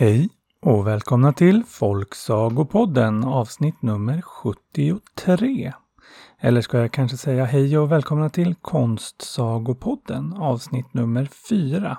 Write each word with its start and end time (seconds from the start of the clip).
Hej 0.00 0.28
och 0.60 0.86
välkomna 0.86 1.32
till 1.32 1.64
Folksagopodden 1.66 3.24
avsnitt 3.24 3.82
nummer 3.82 4.22
73. 4.22 5.72
Eller 6.38 6.60
ska 6.60 6.78
jag 6.78 6.92
kanske 6.92 7.16
säga 7.16 7.44
hej 7.44 7.78
och 7.78 7.92
välkomna 7.92 8.30
till 8.30 8.54
Konstsagopodden 8.54 10.32
avsnitt 10.32 10.94
nummer 10.94 11.24
4. 11.24 11.98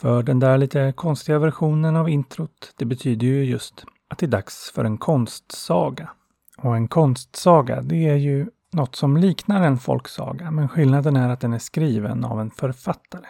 För 0.00 0.22
den 0.22 0.38
där 0.38 0.58
lite 0.58 0.92
konstiga 0.96 1.38
versionen 1.38 1.96
av 1.96 2.08
introt, 2.08 2.74
det 2.76 2.84
betyder 2.84 3.26
ju 3.26 3.44
just 3.44 3.84
att 4.08 4.18
det 4.18 4.26
är 4.26 4.30
dags 4.30 4.72
för 4.74 4.84
en 4.84 4.98
konstsaga. 4.98 6.10
Och 6.58 6.76
en 6.76 6.88
konstsaga, 6.88 7.80
det 7.80 8.08
är 8.08 8.16
ju 8.16 8.46
något 8.72 8.96
som 8.96 9.16
liknar 9.16 9.62
en 9.62 9.78
folksaga, 9.78 10.50
men 10.50 10.68
skillnaden 10.68 11.16
är 11.16 11.28
att 11.28 11.40
den 11.40 11.52
är 11.52 11.58
skriven 11.58 12.24
av 12.24 12.40
en 12.40 12.50
författare. 12.50 13.26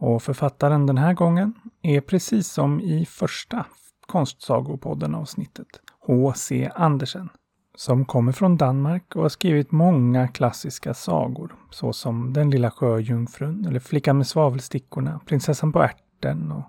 Och 0.00 0.22
författaren 0.22 0.86
den 0.86 0.98
här 0.98 1.14
gången 1.14 1.54
är 1.82 2.00
precis 2.00 2.48
som 2.48 2.80
i 2.80 3.06
första 3.06 3.66
Konstsagopodden 4.06 5.14
avsnittet, 5.14 5.66
H.C. 6.06 6.70
Andersen, 6.74 7.28
som 7.74 8.04
kommer 8.04 8.32
från 8.32 8.56
Danmark 8.56 9.16
och 9.16 9.22
har 9.22 9.28
skrivit 9.28 9.72
många 9.72 10.28
klassiska 10.28 10.94
sagor, 10.94 11.54
såsom 11.70 12.32
Den 12.32 12.50
lilla 12.50 12.70
sjöjungfrun, 12.70 13.66
eller 13.66 13.80
Flickan 13.80 14.16
med 14.16 14.26
svavelstickorna, 14.26 15.20
Prinsessan 15.26 15.72
på 15.72 15.82
ärten 15.82 16.52
och 16.52 16.64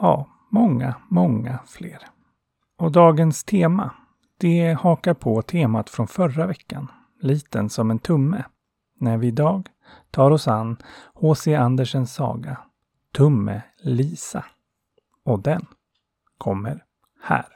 ja, 0.00 0.28
många, 0.50 0.94
många 1.08 1.58
fler. 1.66 1.98
Och 2.78 2.92
dagens 2.92 3.44
tema, 3.44 3.90
det 4.40 4.72
hakar 4.72 5.14
på 5.14 5.42
temat 5.42 5.90
från 5.90 6.06
förra 6.06 6.46
veckan, 6.46 6.88
Liten 7.20 7.70
som 7.70 7.90
en 7.90 7.98
tumme, 7.98 8.44
när 9.00 9.18
vi 9.18 9.26
idag 9.26 9.68
tar 10.10 10.30
oss 10.30 10.48
an 10.48 10.76
H.C. 11.14 11.54
Andersens 11.54 12.14
saga 12.14 12.58
Tumme 13.16 13.62
Lisa. 13.82 14.44
Och 15.24 15.42
den 15.42 15.66
kommer 16.38 16.84
här. 17.22 17.46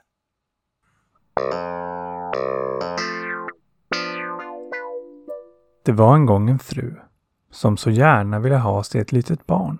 Det 5.84 5.92
var 5.92 6.14
en 6.14 6.26
gång 6.26 6.50
en 6.50 6.58
fru 6.58 6.94
som 7.50 7.76
så 7.76 7.90
gärna 7.90 8.38
ville 8.38 8.56
ha 8.56 8.82
sig 8.82 9.00
ett 9.00 9.12
litet 9.12 9.46
barn. 9.46 9.78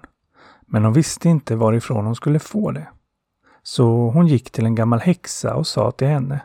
Men 0.67 0.85
hon 0.85 0.93
visste 0.93 1.29
inte 1.29 1.57
varifrån 1.57 2.07
hon 2.07 2.15
skulle 2.15 2.39
få 2.39 2.71
det. 2.71 2.89
Så 3.63 4.11
hon 4.11 4.27
gick 4.27 4.51
till 4.51 4.67
en 4.67 4.75
gammal 4.75 5.01
häxa 5.01 5.55
och 5.55 5.67
sa 5.67 5.91
till 5.91 6.09
henne. 6.09 6.41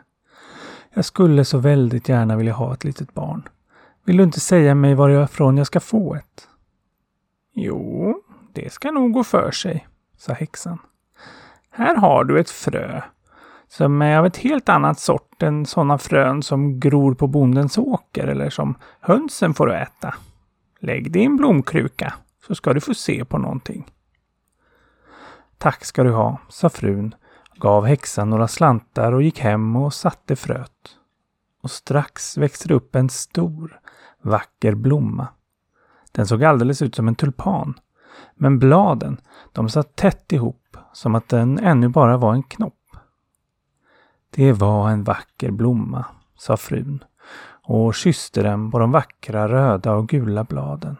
Jag 0.94 1.04
skulle 1.04 1.44
så 1.44 1.58
väldigt 1.58 2.08
gärna 2.08 2.36
vilja 2.36 2.52
ha 2.52 2.74
ett 2.74 2.84
litet 2.84 3.14
barn. 3.14 3.48
Vill 4.04 4.16
du 4.16 4.22
inte 4.22 4.40
säga 4.40 4.74
mig 4.74 4.94
varifrån 4.94 5.56
jag 5.56 5.66
ska 5.66 5.80
få 5.80 6.14
ett? 6.14 6.48
Jo, 7.54 8.14
det 8.52 8.72
ska 8.72 8.90
nog 8.90 9.12
gå 9.12 9.24
för 9.24 9.50
sig, 9.50 9.88
sa 10.16 10.32
häxan. 10.32 10.78
Här 11.70 11.96
har 11.96 12.24
du 12.24 12.40
ett 12.40 12.50
frö 12.50 13.02
som 13.68 14.02
är 14.02 14.18
av 14.18 14.26
ett 14.26 14.36
helt 14.36 14.68
annat 14.68 14.98
sort 14.98 15.42
än 15.42 15.66
sådana 15.66 15.98
frön 15.98 16.42
som 16.42 16.80
gror 16.80 17.14
på 17.14 17.26
bondens 17.26 17.78
åker 17.78 18.26
eller 18.26 18.50
som 18.50 18.74
hönsen 19.00 19.54
får 19.54 19.74
äta. 19.74 20.14
Lägg 20.80 21.12
det 21.12 21.18
i 21.18 21.24
en 21.24 21.36
blomkruka 21.36 22.14
så 22.46 22.54
ska 22.54 22.72
du 22.72 22.80
få 22.80 22.94
se 22.94 23.24
på 23.24 23.38
någonting. 23.38 23.92
Tack 25.58 25.84
ska 25.84 26.02
du 26.02 26.10
ha, 26.10 26.38
sa 26.48 26.68
frun, 26.68 27.14
gav 27.56 27.86
häxan 27.86 28.30
några 28.30 28.48
slantar 28.48 29.12
och 29.12 29.22
gick 29.22 29.40
hem 29.40 29.76
och 29.76 29.94
satte 29.94 30.36
fröet. 30.36 30.96
Och 31.64 31.70
strax 31.70 32.36
växte 32.36 32.68
det 32.68 32.74
upp 32.74 32.94
en 32.94 33.08
stor, 33.08 33.80
vacker 34.22 34.74
blomma. 34.74 35.28
Den 36.12 36.26
såg 36.26 36.44
alldeles 36.44 36.82
ut 36.82 36.94
som 36.94 37.08
en 37.08 37.14
tulpan. 37.14 37.74
Men 38.34 38.58
bladen, 38.58 39.20
de 39.52 39.68
satt 39.68 39.96
tätt 39.96 40.32
ihop 40.32 40.76
som 40.92 41.14
att 41.14 41.28
den 41.28 41.58
ännu 41.58 41.88
bara 41.88 42.16
var 42.16 42.34
en 42.34 42.42
knopp. 42.42 42.96
Det 44.30 44.52
var 44.52 44.90
en 44.90 45.04
vacker 45.04 45.50
blomma, 45.50 46.04
sa 46.36 46.56
frun 46.56 47.04
och 47.62 47.94
kysste 47.94 48.42
den 48.42 48.70
på 48.70 48.78
de 48.78 48.92
vackra 48.92 49.48
röda 49.48 49.92
och 49.92 50.08
gula 50.08 50.44
bladen. 50.44 50.96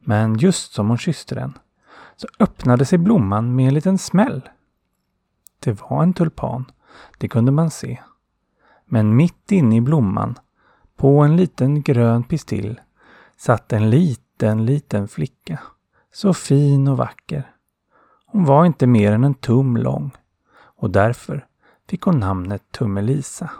Men 0.00 0.38
just 0.38 0.72
som 0.72 0.88
hon 0.88 0.98
kysste 0.98 1.34
den 1.34 1.58
så 2.16 2.28
öppnade 2.38 2.84
sig 2.84 2.98
blomman 2.98 3.56
med 3.56 3.68
en 3.68 3.74
liten 3.74 3.98
smäll. 3.98 4.48
Det 5.58 5.80
var 5.80 6.02
en 6.02 6.12
tulpan, 6.12 6.64
det 7.18 7.28
kunde 7.28 7.52
man 7.52 7.70
se. 7.70 7.98
Men 8.88 9.16
mitt 9.16 9.52
inne 9.52 9.76
i 9.76 9.80
blomman, 9.80 10.38
på 10.96 11.18
en 11.18 11.36
liten 11.36 11.82
grön 11.82 12.24
pistill, 12.24 12.80
satt 13.36 13.72
en 13.72 13.90
liten, 13.90 14.66
liten 14.66 15.08
flicka. 15.08 15.60
Så 16.12 16.34
fin 16.34 16.88
och 16.88 16.96
vacker. 16.96 17.50
Hon 18.26 18.44
var 18.44 18.64
inte 18.64 18.86
mer 18.86 19.12
än 19.12 19.24
en 19.24 19.34
tum 19.34 19.76
lång 19.76 20.10
och 20.56 20.90
därför 20.90 21.46
fick 21.88 22.02
hon 22.02 22.20
namnet 22.20 22.62
Tummelisa. 22.70 23.50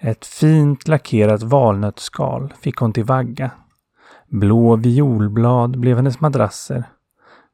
Ett 0.00 0.26
fint 0.26 0.88
lackerat 0.88 1.42
valnötsskal 1.42 2.54
fick 2.60 2.76
hon 2.76 2.92
till 2.92 3.04
vagga. 3.04 3.50
Blå 4.26 4.76
violblad 4.76 5.78
blev 5.78 5.96
hennes 5.96 6.20
madrasser 6.20 6.84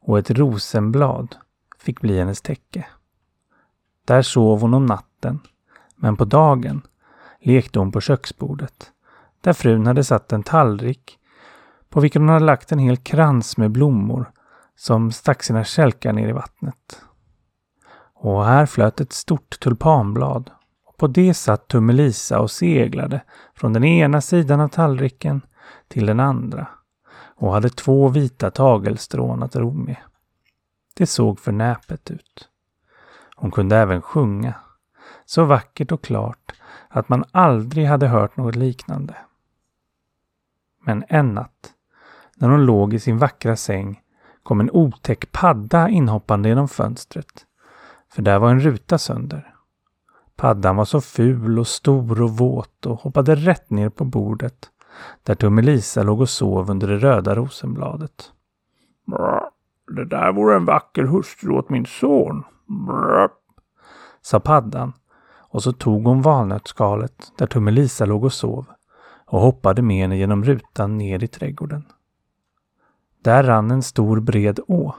och 0.01 0.19
ett 0.19 0.31
rosenblad 0.31 1.37
fick 1.79 2.01
bli 2.01 2.19
hennes 2.19 2.43
täcke. 2.43 2.87
Där 4.05 4.23
sov 4.23 4.61
hon 4.61 4.75
om 4.75 4.87
natten, 4.87 5.41
men 6.05 6.17
på 6.17 6.25
dagen 6.25 6.83
lekte 7.41 7.79
hon 7.79 7.93
på 7.93 8.01
köksbordet 8.01 8.93
där 9.41 9.53
frun 9.53 9.87
hade 9.87 10.05
satt 10.05 10.33
en 10.33 10.43
tallrik 10.43 11.19
på 11.89 12.01
vilken 12.01 12.23
hon 12.23 12.29
hade 12.29 12.45
lagt 12.45 12.73
en 12.73 12.79
hel 12.79 12.97
krans 12.97 13.57
med 13.57 13.71
blommor 13.71 14.31
som 14.77 15.13
stack 15.13 15.43
sina 15.43 15.65
kälkar 15.65 16.13
ner 16.13 16.29
i 16.29 16.33
vattnet. 16.33 17.03
Och 18.15 18.45
här 18.45 18.67
flöt 18.67 19.01
ett 19.01 19.13
stort 19.13 19.61
tulpanblad 19.61 20.51
och 20.87 20.97
på 20.97 21.07
det 21.07 21.35
satt 21.35 21.69
Tummelisa 21.69 22.41
och 22.41 22.51
seglade 22.51 23.21
från 23.55 23.73
den 23.73 23.85
ena 23.85 24.21
sidan 24.21 24.61
av 24.61 24.69
tallriken 24.69 25.41
till 25.89 26.07
den 26.07 26.21
andra 26.21 26.67
och 27.37 27.53
hade 27.53 27.69
två 27.69 28.09
vita 28.09 28.51
tagelstrån 28.51 29.43
att 29.43 29.57
ro 29.57 29.73
med. 29.73 29.97
Det 30.95 31.07
såg 31.07 31.41
för 31.41 31.53
näpet 31.53 32.11
ut. 32.11 32.49
Hon 33.37 33.51
kunde 33.51 33.77
även 33.77 34.03
sjunga, 34.03 34.55
så 35.27 35.45
vackert 35.45 35.93
och 35.93 36.03
klart 36.03 36.53
att 36.89 37.09
man 37.09 37.25
aldrig 37.33 37.87
hade 37.87 38.09
hört 38.09 38.37
något 38.37 38.57
liknande. 38.57 39.17
Men 40.85 41.05
en 41.09 41.35
natt, 41.35 41.73
när 42.37 42.49
hon 42.49 42.67
låg 42.67 42.95
i 42.95 43.01
sin 43.01 43.19
vackra 43.19 43.57
säng, 43.57 44.01
kom 44.43 44.61
en 44.61 44.71
otäck 44.71 45.33
padda 45.33 45.89
inhoppande 45.89 46.49
genom 46.49 46.69
fönstret. 46.69 47.47
För 48.13 48.23
där 48.23 48.39
var 48.39 48.51
en 48.51 48.61
ruta 48.61 48.99
sönder. 48.99 49.55
Paddan 50.37 50.77
var 50.77 50.85
så 50.85 51.01
ful 51.01 51.59
och 51.59 51.67
stor 51.67 52.23
och 52.23 52.31
våt 52.31 52.87
och 52.87 53.01
hoppade 53.01 53.35
rätt 53.35 53.71
ner 53.71 53.89
på 53.89 54.05
bordet 54.05 54.71
där 55.23 55.35
Tummelisa 55.35 56.03
låg 56.03 56.21
och 56.21 56.29
sov 56.29 56.71
under 56.71 56.89
det 56.89 56.97
röda 56.97 57.35
rosenbladet. 57.35 58.33
Det 59.87 60.05
där 60.05 60.33
vore 60.33 60.57
en 60.57 60.65
vacker 60.65 61.03
hustru 61.05 61.53
åt 61.53 61.71
min 61.71 61.87
son, 61.87 62.45
Brr, 62.67 63.29
sa 64.23 64.41
paddan 64.41 64.93
och 65.55 65.63
så 65.63 65.73
tog 65.73 66.07
hon 66.07 66.23
valnötsskalet 66.23 67.33
där 67.39 67.47
Tummelisa 67.47 68.05
låg 68.05 68.25
och 68.25 68.33
sov 68.33 68.67
och 69.27 69.41
hoppade 69.41 69.83
med 69.83 69.97
henne 69.97 70.17
genom 70.17 70.45
rutan 70.45 70.99
ner 70.99 71.25
i 71.25 71.29
trädgården. 71.29 71.85
Där 73.23 73.43
rann 73.43 73.71
en 73.71 73.83
stor 73.83 74.21
bred 74.21 74.61
å. 74.69 74.95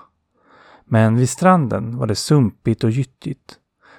Men 0.86 1.16
vid 1.16 1.30
stranden 1.30 1.98
var 1.98 2.08
det 2.08 2.16
sumpigt 2.16 2.84
och 2.84 2.90
gyttigt 2.90 3.56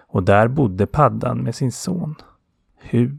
och 0.09 0.23
där 0.23 0.49
bodde 0.49 0.87
paddan 0.87 1.39
med 1.39 1.55
sin 1.55 1.73
son. 1.73 2.15
Hu. 2.81 3.17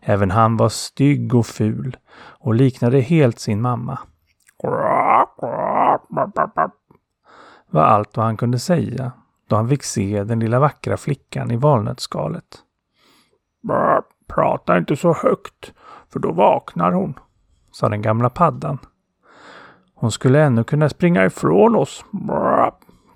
Även 0.00 0.30
han 0.30 0.56
var 0.56 0.68
stygg 0.68 1.34
och 1.34 1.46
ful 1.46 1.96
och 2.16 2.54
liknade 2.54 3.00
helt 3.00 3.38
sin 3.38 3.60
mamma. 3.60 3.98
var 7.70 7.82
allt 7.82 8.16
vad 8.16 8.26
han 8.26 8.36
kunde 8.36 8.58
säga 8.58 9.12
då 9.52 9.56
han 9.56 9.68
fick 9.68 9.82
se 9.82 10.24
den 10.24 10.40
lilla 10.40 10.58
vackra 10.58 10.96
flickan 10.96 11.50
i 11.50 11.56
valnötsskalet. 11.56 12.62
Prata 14.26 14.78
inte 14.78 14.96
så 14.96 15.12
högt, 15.12 15.72
för 16.12 16.20
då 16.20 16.32
vaknar 16.32 16.92
hon, 16.92 17.14
sa 17.72 17.88
den 17.88 18.02
gamla 18.02 18.30
paddan. 18.30 18.78
Hon 19.94 20.12
skulle 20.12 20.42
ännu 20.42 20.64
kunna 20.64 20.88
springa 20.88 21.24
ifrån 21.24 21.76
oss, 21.76 22.04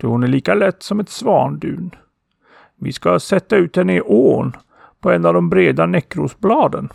ty 0.01 0.07
hon 0.07 0.23
är 0.23 0.29
lika 0.29 0.55
lätt 0.55 0.83
som 0.83 1.01
ett 1.01 1.09
svandun. 1.09 1.91
Vi 2.81 2.93
ska 2.93 3.21
sätta 3.21 3.57
ut 3.57 3.77
henne 3.77 3.97
i 3.97 4.01
ån 4.01 4.53
på 5.01 5.11
en 5.11 5.27
av 5.27 5.35
de 5.35 5.51
breda 5.51 5.87
näckrosbladen. 5.87 6.89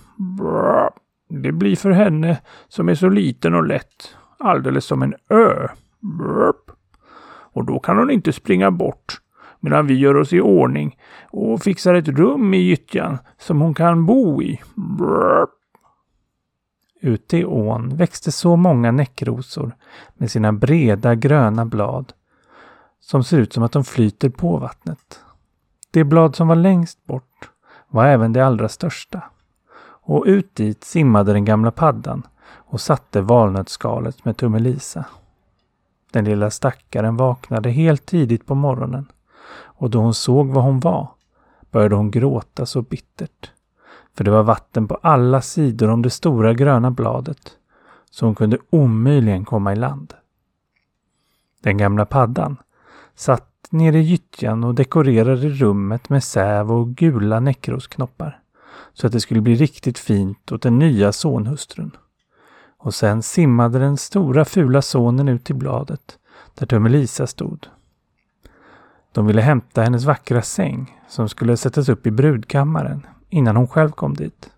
Det 1.29 1.51
blir 1.51 1.75
för 1.75 1.91
henne 1.91 2.41
som 2.67 2.89
är 2.89 2.95
så 2.95 3.09
liten 3.09 3.55
och 3.55 3.67
lätt, 3.67 4.15
alldeles 4.39 4.85
som 4.85 5.01
en 5.01 5.13
ö. 5.29 5.67
Och 7.53 7.65
då 7.65 7.79
kan 7.79 7.97
hon 7.97 8.11
inte 8.11 8.33
springa 8.33 8.71
bort 8.71 9.20
medan 9.61 9.87
vi 9.87 9.93
gör 9.93 10.17
oss 10.17 10.33
i 10.33 10.41
ordning 10.41 10.97
och 11.31 11.61
fixar 11.61 11.93
ett 11.93 12.07
rum 12.07 12.53
i 12.53 12.57
gyttjan 12.57 13.17
som 13.37 13.61
hon 13.61 13.73
kan 13.73 14.05
bo 14.05 14.43
i. 14.43 14.61
Brr. 14.75 15.47
Ute 17.01 17.37
i 17.37 17.45
ån 17.45 17.95
växte 17.95 18.31
så 18.31 18.55
många 18.55 18.91
näckrosor 18.91 19.71
med 20.13 20.31
sina 20.31 20.53
breda 20.53 21.15
gröna 21.15 21.65
blad 21.65 22.13
som 22.99 23.23
ser 23.23 23.37
ut 23.37 23.53
som 23.53 23.63
att 23.63 23.71
de 23.71 23.83
flyter 23.83 24.29
på 24.29 24.57
vattnet. 24.57 25.19
Det 25.91 26.03
blad 26.03 26.35
som 26.35 26.47
var 26.47 26.55
längst 26.55 27.05
bort 27.05 27.49
var 27.87 28.05
även 28.05 28.33
det 28.33 28.45
allra 28.45 28.69
största. 28.69 29.23
Och 30.03 30.23
ut 30.27 30.55
dit 30.55 30.83
simmade 30.83 31.33
den 31.33 31.45
gamla 31.45 31.71
paddan 31.71 32.27
och 32.43 32.81
satte 32.81 33.21
valnötsskalet 33.21 34.25
med 34.25 34.37
Tummelisa. 34.37 35.05
Den 36.11 36.25
lilla 36.25 36.49
stackaren 36.49 37.17
vaknade 37.17 37.69
helt 37.69 38.05
tidigt 38.05 38.45
på 38.45 38.55
morgonen 38.55 39.05
och 39.53 39.89
då 39.89 39.99
hon 39.99 40.13
såg 40.13 40.47
vad 40.47 40.63
hon 40.63 40.79
var 40.79 41.09
började 41.71 41.95
hon 41.95 42.11
gråta 42.11 42.65
så 42.65 42.81
bittert. 42.81 43.51
För 44.13 44.23
det 44.23 44.31
var 44.31 44.43
vatten 44.43 44.87
på 44.87 44.95
alla 45.01 45.41
sidor 45.41 45.89
om 45.89 46.01
det 46.01 46.09
stora 46.09 46.53
gröna 46.53 46.91
bladet 46.91 47.51
så 48.09 48.25
hon 48.25 48.35
kunde 48.35 48.57
omöjligen 48.69 49.45
komma 49.45 49.73
i 49.73 49.75
land. 49.75 50.13
Den 51.63 51.77
gamla 51.77 52.05
paddan 52.05 52.57
satt 53.15 53.67
nere 53.69 53.97
i 53.97 54.01
gyttjan 54.01 54.63
och 54.63 54.75
dekorerade 54.75 55.49
rummet 55.49 56.09
med 56.09 56.23
säv 56.23 56.71
och 56.71 56.89
gula 56.89 57.39
näckrosknoppar 57.39 58.39
så 58.93 59.07
att 59.07 59.13
det 59.13 59.19
skulle 59.19 59.41
bli 59.41 59.55
riktigt 59.55 59.99
fint 59.99 60.51
åt 60.51 60.61
den 60.61 60.79
nya 60.79 61.11
sonhustrun. 61.11 61.91
Och 62.77 62.93
sen 62.93 63.23
simmade 63.23 63.79
den 63.79 63.97
stora 63.97 64.45
fula 64.45 64.81
sonen 64.81 65.27
ut 65.29 65.43
till 65.43 65.55
bladet 65.55 66.19
där 66.55 66.65
Tummelisa 66.65 67.27
stod. 67.27 67.67
De 69.13 69.27
ville 69.27 69.41
hämta 69.41 69.81
hennes 69.81 70.05
vackra 70.05 70.41
säng 70.41 70.99
som 71.07 71.29
skulle 71.29 71.57
sättas 71.57 71.89
upp 71.89 72.07
i 72.07 72.11
brudkammaren 72.11 73.05
innan 73.29 73.55
hon 73.55 73.67
själv 73.67 73.91
kom 73.91 74.13
dit. 74.13 74.49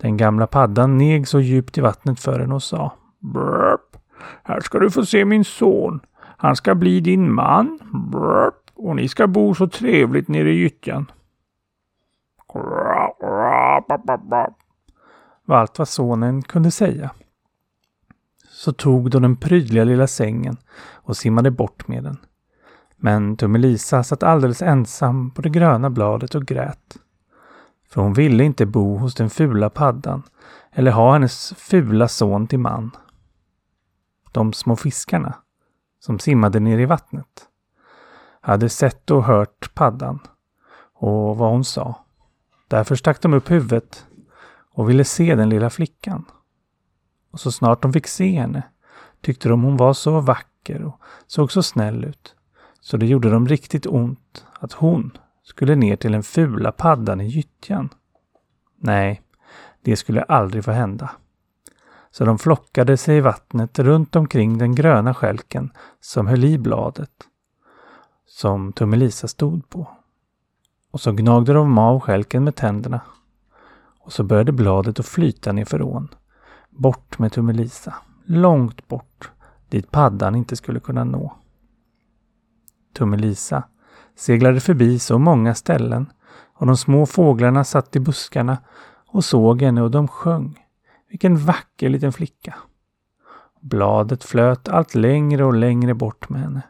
Den 0.00 0.16
gamla 0.16 0.46
paddan 0.46 0.98
neg 0.98 1.28
så 1.28 1.40
djupt 1.40 1.78
i 1.78 1.80
vattnet 1.80 2.20
för 2.20 2.40
henne 2.40 2.54
och 2.54 2.62
sa 2.62 2.92
Brrp, 3.18 3.96
här 4.42 4.60
ska 4.60 4.78
du 4.78 4.90
få 4.90 5.06
se 5.06 5.24
min 5.24 5.44
son. 5.44 6.00
Han 6.36 6.56
ska 6.56 6.74
bli 6.74 7.00
din 7.00 7.32
man. 7.32 7.78
Brrp, 8.12 8.54
och 8.74 8.96
ni 8.96 9.08
ska 9.08 9.26
bo 9.26 9.54
så 9.54 9.68
trevligt 9.68 10.28
nere 10.28 10.50
i 10.50 10.58
gyttjan. 10.58 11.10
Var 15.44 15.56
allt 15.56 15.78
vad 15.78 15.88
sonen 15.88 16.42
kunde 16.42 16.70
säga. 16.70 17.10
Så 18.48 18.72
tog 18.72 19.10
de 19.10 19.22
den 19.22 19.36
prydliga 19.36 19.84
lilla 19.84 20.06
sängen 20.06 20.56
och 20.92 21.16
simmade 21.16 21.50
bort 21.50 21.88
med 21.88 22.04
den. 22.04 22.18
Men 23.04 23.36
Tummelisa 23.36 24.02
satt 24.02 24.22
alldeles 24.22 24.62
ensam 24.62 25.30
på 25.30 25.42
det 25.42 25.48
gröna 25.48 25.90
bladet 25.90 26.34
och 26.34 26.46
grät. 26.46 26.96
För 27.88 28.00
hon 28.00 28.12
ville 28.12 28.44
inte 28.44 28.66
bo 28.66 28.96
hos 28.96 29.14
den 29.14 29.30
fula 29.30 29.70
paddan 29.70 30.22
eller 30.72 30.90
ha 30.90 31.12
hennes 31.12 31.54
fula 31.56 32.08
son 32.08 32.46
till 32.46 32.58
man. 32.58 32.90
De 34.32 34.52
små 34.52 34.76
fiskarna, 34.76 35.34
som 36.00 36.18
simmade 36.18 36.60
ner 36.60 36.78
i 36.78 36.84
vattnet, 36.84 37.48
hade 38.40 38.68
sett 38.68 39.10
och 39.10 39.24
hört 39.24 39.74
paddan 39.74 40.18
och 40.94 41.36
vad 41.36 41.50
hon 41.50 41.64
sa. 41.64 42.04
Därför 42.68 42.94
stack 42.96 43.22
de 43.22 43.34
upp 43.34 43.50
huvudet 43.50 44.06
och 44.72 44.90
ville 44.90 45.04
se 45.04 45.34
den 45.34 45.48
lilla 45.48 45.70
flickan. 45.70 46.24
Och 47.32 47.40
så 47.40 47.52
snart 47.52 47.82
de 47.82 47.92
fick 47.92 48.06
se 48.06 48.40
henne 48.40 48.62
tyckte 49.20 49.48
de 49.48 49.62
hon 49.62 49.76
var 49.76 49.92
så 49.92 50.20
vacker 50.20 50.82
och 50.82 51.00
såg 51.26 51.52
så 51.52 51.62
snäll 51.62 52.04
ut. 52.04 52.36
Så 52.82 52.96
det 52.96 53.06
gjorde 53.06 53.30
dem 53.30 53.48
riktigt 53.48 53.86
ont 53.86 54.46
att 54.60 54.72
hon 54.72 55.10
skulle 55.42 55.74
ner 55.74 55.96
till 55.96 56.12
den 56.12 56.22
fula 56.22 56.72
paddan 56.72 57.20
i 57.20 57.26
gyttjan. 57.26 57.88
Nej, 58.76 59.22
det 59.82 59.96
skulle 59.96 60.22
aldrig 60.22 60.64
få 60.64 60.70
hända. 60.70 61.10
Så 62.10 62.24
de 62.24 62.38
flockade 62.38 62.96
sig 62.96 63.16
i 63.16 63.20
vattnet 63.20 63.78
runt 63.78 64.16
omkring 64.16 64.58
den 64.58 64.74
gröna 64.74 65.14
skälken 65.14 65.70
som 66.00 66.26
höll 66.26 66.44
i 66.44 66.58
bladet 66.58 67.10
som 68.26 68.72
Tummelisa 68.72 69.28
stod 69.28 69.68
på. 69.68 69.88
Och 70.90 71.00
så 71.00 71.12
gnagde 71.12 71.52
de 71.52 71.78
av 71.78 72.00
skälken 72.00 72.44
med 72.44 72.54
tänderna. 72.54 73.00
Och 73.98 74.12
så 74.12 74.22
började 74.22 74.52
bladet 74.52 75.00
att 75.00 75.06
flyta 75.06 75.52
nerför 75.52 75.82
ån. 75.82 76.08
Bort 76.70 77.18
med 77.18 77.32
Tummelisa. 77.32 77.94
Långt 78.24 78.88
bort. 78.88 79.30
Dit 79.68 79.90
paddan 79.90 80.34
inte 80.34 80.56
skulle 80.56 80.80
kunna 80.80 81.04
nå. 81.04 81.36
Tummelisa 82.92 83.62
seglade 84.16 84.60
förbi 84.60 84.98
så 84.98 85.18
många 85.18 85.54
ställen 85.54 86.12
och 86.54 86.66
de 86.66 86.76
små 86.76 87.06
fåglarna 87.06 87.64
satt 87.64 87.96
i 87.96 88.00
buskarna 88.00 88.58
och 89.06 89.24
såg 89.24 89.62
henne 89.62 89.82
och 89.82 89.90
de 89.90 90.08
sjöng. 90.08 90.66
Vilken 91.08 91.36
vacker 91.36 91.88
liten 91.88 92.12
flicka! 92.12 92.54
Bladet 93.60 94.24
flöt 94.24 94.68
allt 94.68 94.94
längre 94.94 95.44
och 95.44 95.54
längre 95.54 95.94
bort 95.94 96.28
med 96.28 96.40
henne. 96.40 96.62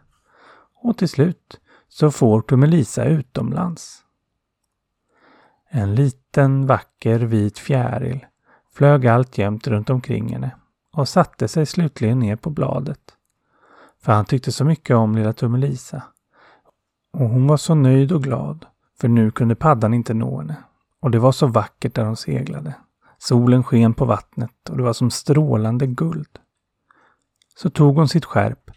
Och 0.83 0.99
till 0.99 1.09
slut 1.09 1.61
så 1.89 2.11
får 2.11 2.41
Tummelisa 2.41 3.05
utomlands. 3.05 4.05
En 5.69 5.95
liten 5.95 6.67
vacker 6.67 7.19
vit 7.19 7.59
fjäril 7.59 8.27
flög 8.73 9.07
alltjämt 9.07 9.67
runt 9.67 9.91
omkring 9.91 10.33
henne 10.33 10.51
och 10.93 11.09
satte 11.09 11.49
sig 11.49 11.67
slutligen 11.67 12.19
ner 12.19 12.37
på 12.37 12.51
bladet. 12.51 13.17
För 14.01 14.13
han 14.13 14.25
tyckte 14.25 14.53
så 14.53 14.65
mycket 14.65 14.97
om 14.97 15.17
lilla 15.17 15.33
Tummelisa. 15.33 16.03
Och 17.13 17.29
hon 17.29 17.47
var 17.47 17.57
så 17.57 17.75
nöjd 17.75 18.13
och 18.13 18.23
glad, 18.23 18.67
för 19.01 19.09
nu 19.09 19.31
kunde 19.31 19.55
paddan 19.55 19.95
inte 19.95 20.15
nå 20.15 20.39
henne. 20.39 20.57
Och 21.01 21.11
det 21.11 21.19
var 21.19 21.33
så 21.33 21.47
vackert 21.47 21.95
där 21.95 22.05
de 22.05 22.17
seglade. 22.17 22.75
Solen 23.19 23.65
sken 23.65 23.95
på 23.95 24.05
vattnet 24.05 24.71
och 24.71 24.77
det 24.77 24.83
var 24.83 24.93
som 24.93 25.11
strålande 25.11 25.87
guld. 25.87 26.39
Så 27.57 27.71
tog 27.71 27.97
hon 27.97 28.09
sitt 28.09 28.25
skärp, 28.25 28.71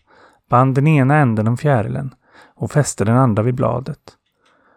band 0.49 0.75
den 0.75 0.87
ena 0.87 1.15
änden 1.17 1.47
om 1.47 1.57
fjärilen 1.57 2.15
och 2.55 2.71
fäste 2.71 3.05
den 3.05 3.17
andra 3.17 3.43
vid 3.43 3.55
bladet. 3.55 4.17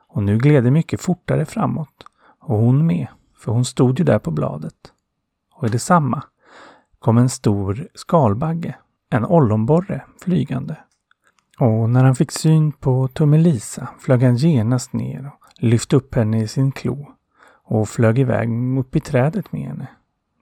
Och 0.08 0.22
nu 0.22 0.38
gled 0.38 0.64
det 0.64 0.70
mycket 0.70 1.00
fortare 1.00 1.44
framåt. 1.44 2.04
Och 2.40 2.58
hon 2.58 2.86
med, 2.86 3.06
för 3.38 3.52
hon 3.52 3.64
stod 3.64 3.98
ju 3.98 4.04
där 4.04 4.18
på 4.18 4.30
bladet. 4.30 4.92
Och 5.54 5.66
i 5.66 5.70
detsamma 5.70 6.22
kom 6.98 7.18
en 7.18 7.28
stor 7.28 7.88
skalbagge, 7.94 8.76
en 9.10 9.24
ollonborre, 9.24 10.04
flygande. 10.20 10.76
Och 11.58 11.90
när 11.90 12.04
han 12.04 12.14
fick 12.14 12.32
syn 12.32 12.72
på 12.72 13.08
Tummelisa 13.08 13.88
flög 13.98 14.22
han 14.22 14.36
genast 14.36 14.92
ner 14.92 15.26
och 15.26 15.62
lyfte 15.62 15.96
upp 15.96 16.14
henne 16.14 16.42
i 16.42 16.48
sin 16.48 16.72
klo 16.72 17.12
och 17.64 17.88
flög 17.88 18.18
iväg 18.18 18.78
upp 18.78 18.96
i 18.96 19.00
trädet 19.00 19.52
med 19.52 19.62
henne. 19.62 19.86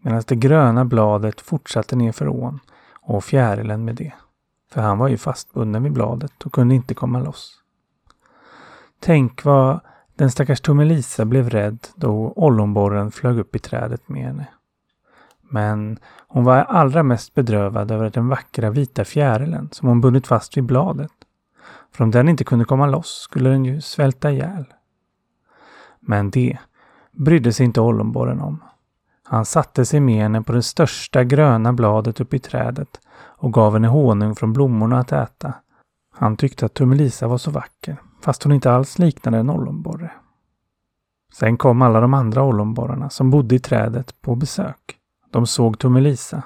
Medan 0.02 0.22
det 0.26 0.36
gröna 0.36 0.84
bladet 0.84 1.40
fortsatte 1.40 1.96
ner 1.96 2.12
för 2.12 2.28
ån 2.28 2.60
och 3.02 3.24
fjärilen 3.24 3.84
med 3.84 3.94
det. 3.94 4.12
För 4.72 4.80
han 4.80 4.98
var 4.98 5.08
ju 5.08 5.16
fastbunden 5.16 5.82
vid 5.82 5.92
bladet 5.92 6.42
och 6.44 6.52
kunde 6.52 6.74
inte 6.74 6.94
komma 6.94 7.20
loss. 7.20 7.62
Tänk 9.00 9.44
vad 9.44 9.80
den 10.16 10.30
stackars 10.30 10.60
Tummelisa 10.60 11.24
blev 11.24 11.50
rädd 11.50 11.78
då 11.94 12.32
ollonborren 12.36 13.10
flög 13.10 13.38
upp 13.38 13.56
i 13.56 13.58
trädet 13.58 14.08
med 14.08 14.22
henne. 14.22 14.46
Men 15.48 15.98
hon 16.28 16.44
var 16.44 16.56
allra 16.56 17.02
mest 17.02 17.34
bedrövad 17.34 17.90
över 17.90 18.10
den 18.10 18.28
vackra 18.28 18.70
vita 18.70 19.04
fjärilen 19.04 19.68
som 19.72 19.88
hon 19.88 20.00
bundit 20.00 20.26
fast 20.26 20.56
vid 20.56 20.64
bladet. 20.64 21.12
För 21.92 22.04
om 22.04 22.10
den 22.10 22.28
inte 22.28 22.44
kunde 22.44 22.64
komma 22.64 22.86
loss 22.86 23.20
skulle 23.22 23.50
den 23.50 23.64
ju 23.64 23.80
svälta 23.80 24.30
ihjäl. 24.30 24.64
Men 26.00 26.30
det 26.30 26.58
brydde 27.12 27.52
sig 27.52 27.66
inte 27.66 27.80
ollonborren 27.80 28.40
om. 28.40 28.62
Han 29.24 29.44
satte 29.44 29.84
sig 29.84 30.00
med 30.00 30.22
henne 30.22 30.42
på 30.42 30.52
det 30.52 30.62
största 30.62 31.24
gröna 31.24 31.72
bladet 31.72 32.20
uppe 32.20 32.36
i 32.36 32.38
trädet 32.38 33.00
och 33.16 33.52
gav 33.52 33.72
henne 33.72 33.88
honung 33.88 34.34
från 34.34 34.52
blommorna 34.52 34.98
att 34.98 35.12
äta. 35.12 35.54
Han 36.14 36.36
tyckte 36.36 36.66
att 36.66 36.74
Tummelisa 36.74 37.28
var 37.28 37.38
så 37.38 37.50
vacker, 37.50 37.96
fast 38.20 38.42
hon 38.42 38.52
inte 38.52 38.72
alls 38.72 38.98
liknade 38.98 39.38
en 39.38 39.50
ollonborre. 39.50 40.10
Sen 41.32 41.56
kom 41.56 41.82
alla 41.82 42.00
de 42.00 42.14
andra 42.14 42.42
ollonborrarna 42.42 43.10
som 43.10 43.30
bodde 43.30 43.54
i 43.54 43.58
trädet 43.58 44.22
på 44.22 44.34
besök. 44.34 44.98
De 45.30 45.46
såg 45.46 45.78
Tummelisa 45.78 46.42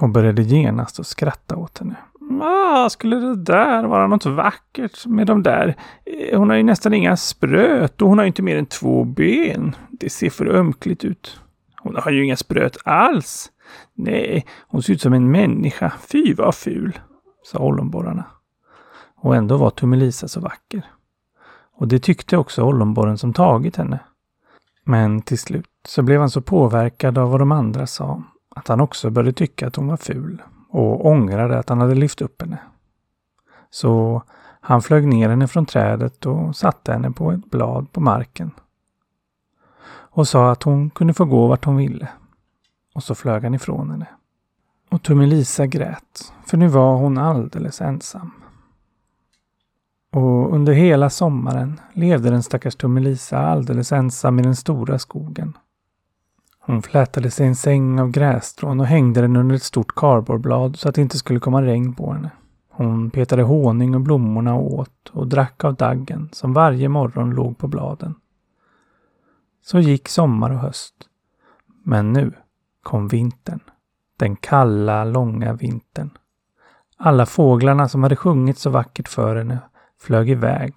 och 0.00 0.08
började 0.08 0.42
genast 0.42 1.00
att 1.00 1.06
skratta 1.06 1.56
åt 1.56 1.78
henne. 1.78 1.96
Ah, 2.42 2.88
skulle 2.88 3.16
det 3.16 3.36
där 3.36 3.84
vara 3.84 4.06
något 4.06 4.26
vackert 4.26 5.06
med 5.06 5.26
de 5.26 5.42
där? 5.42 5.76
Eh, 6.04 6.38
hon 6.38 6.50
har 6.50 6.56
ju 6.56 6.62
nästan 6.62 6.94
inga 6.94 7.16
spröt 7.16 8.02
och 8.02 8.08
hon 8.08 8.18
har 8.18 8.24
ju 8.24 8.28
inte 8.28 8.42
mer 8.42 8.56
än 8.56 8.66
två 8.66 9.04
ben. 9.04 9.76
Det 9.90 10.10
ser 10.10 10.30
för 10.30 10.46
ömkligt 10.46 11.04
ut. 11.04 11.40
Hon 11.82 11.96
har 11.96 12.10
ju 12.10 12.24
inga 12.24 12.36
spröt 12.36 12.76
alls. 12.84 13.50
Nej, 13.94 14.46
hon 14.68 14.82
ser 14.82 14.92
ut 14.92 15.00
som 15.00 15.12
en 15.12 15.30
människa. 15.30 15.92
Fy 16.12 16.34
vad 16.34 16.54
ful, 16.54 16.98
sa 17.42 17.58
ollonborrarna. 17.58 18.24
Och 19.16 19.36
ändå 19.36 19.56
var 19.56 19.70
Tummelisa 19.70 20.28
så 20.28 20.40
vacker. 20.40 20.84
Och 21.76 21.88
det 21.88 21.98
tyckte 21.98 22.36
också 22.36 22.62
ollonborren 22.62 23.18
som 23.18 23.32
tagit 23.32 23.76
henne. 23.76 23.98
Men 24.88 25.22
till 25.22 25.38
slut 25.38 25.70
så 25.88 26.02
blev 26.02 26.20
han 26.20 26.30
så 26.30 26.40
påverkad 26.40 27.18
av 27.18 27.30
vad 27.30 27.40
de 27.40 27.52
andra 27.52 27.86
sa 27.86 28.22
att 28.56 28.68
han 28.68 28.80
också 28.80 29.10
började 29.10 29.32
tycka 29.32 29.66
att 29.66 29.76
hon 29.76 29.86
var 29.86 29.96
ful 29.96 30.42
och 30.68 31.06
ångrade 31.06 31.58
att 31.58 31.68
han 31.68 31.80
hade 31.80 31.94
lyft 31.94 32.22
upp 32.22 32.42
henne. 32.42 32.58
Så 33.70 34.22
han 34.60 34.82
flög 34.82 35.06
ner 35.06 35.28
henne 35.28 35.48
från 35.48 35.66
trädet 35.66 36.26
och 36.26 36.56
satte 36.56 36.92
henne 36.92 37.10
på 37.10 37.32
ett 37.32 37.50
blad 37.50 37.92
på 37.92 38.00
marken. 38.00 38.50
Och 39.88 40.28
sa 40.28 40.50
att 40.50 40.62
hon 40.62 40.90
kunde 40.90 41.14
få 41.14 41.24
gå 41.24 41.46
vart 41.46 41.64
hon 41.64 41.76
ville. 41.76 42.08
Och 42.94 43.02
så 43.02 43.14
flög 43.14 43.42
han 43.42 43.54
ifrån 43.54 43.90
henne. 43.90 44.06
Och 44.90 45.02
Tummelisa 45.02 45.66
grät, 45.66 46.32
för 46.46 46.56
nu 46.56 46.68
var 46.68 46.96
hon 46.96 47.18
alldeles 47.18 47.80
ensam. 47.80 48.30
Och 50.16 50.54
under 50.54 50.72
hela 50.72 51.10
sommaren 51.10 51.80
levde 51.92 52.30
den 52.30 52.42
stackars 52.42 52.76
Tummelisa 52.76 53.38
alldeles 53.38 53.92
ensam 53.92 54.38
i 54.38 54.42
den 54.42 54.56
stora 54.56 54.98
skogen. 54.98 55.52
Hon 56.60 56.82
flätade 56.82 57.30
sig 57.30 57.46
en 57.46 57.56
säng 57.56 58.00
av 58.00 58.10
grässtrån 58.10 58.80
och 58.80 58.86
hängde 58.86 59.20
den 59.20 59.36
under 59.36 59.56
ett 59.56 59.62
stort 59.62 59.94
kardborreblad 59.94 60.76
så 60.76 60.88
att 60.88 60.94
det 60.94 61.02
inte 61.02 61.18
skulle 61.18 61.40
komma 61.40 61.62
regn 61.62 61.94
på 61.94 62.12
henne. 62.12 62.30
Hon 62.70 63.10
petade 63.10 63.42
honung 63.42 63.94
och 63.94 64.00
blommorna 64.00 64.54
och 64.54 64.74
åt 64.74 65.10
och 65.12 65.26
drack 65.26 65.64
av 65.64 65.74
daggen 65.74 66.28
som 66.32 66.52
varje 66.52 66.88
morgon 66.88 67.30
låg 67.30 67.58
på 67.58 67.68
bladen. 67.68 68.14
Så 69.64 69.80
gick 69.80 70.08
sommar 70.08 70.50
och 70.50 70.58
höst. 70.58 70.94
Men 71.84 72.12
nu 72.12 72.32
kom 72.82 73.08
vintern. 73.08 73.60
Den 74.18 74.36
kalla, 74.36 75.04
långa 75.04 75.52
vintern. 75.52 76.10
Alla 76.96 77.26
fåglarna 77.26 77.88
som 77.88 78.02
hade 78.02 78.16
sjungit 78.16 78.58
så 78.58 78.70
vackert 78.70 79.08
för 79.08 79.36
henne 79.36 79.58
flög 80.00 80.30
iväg 80.30 80.74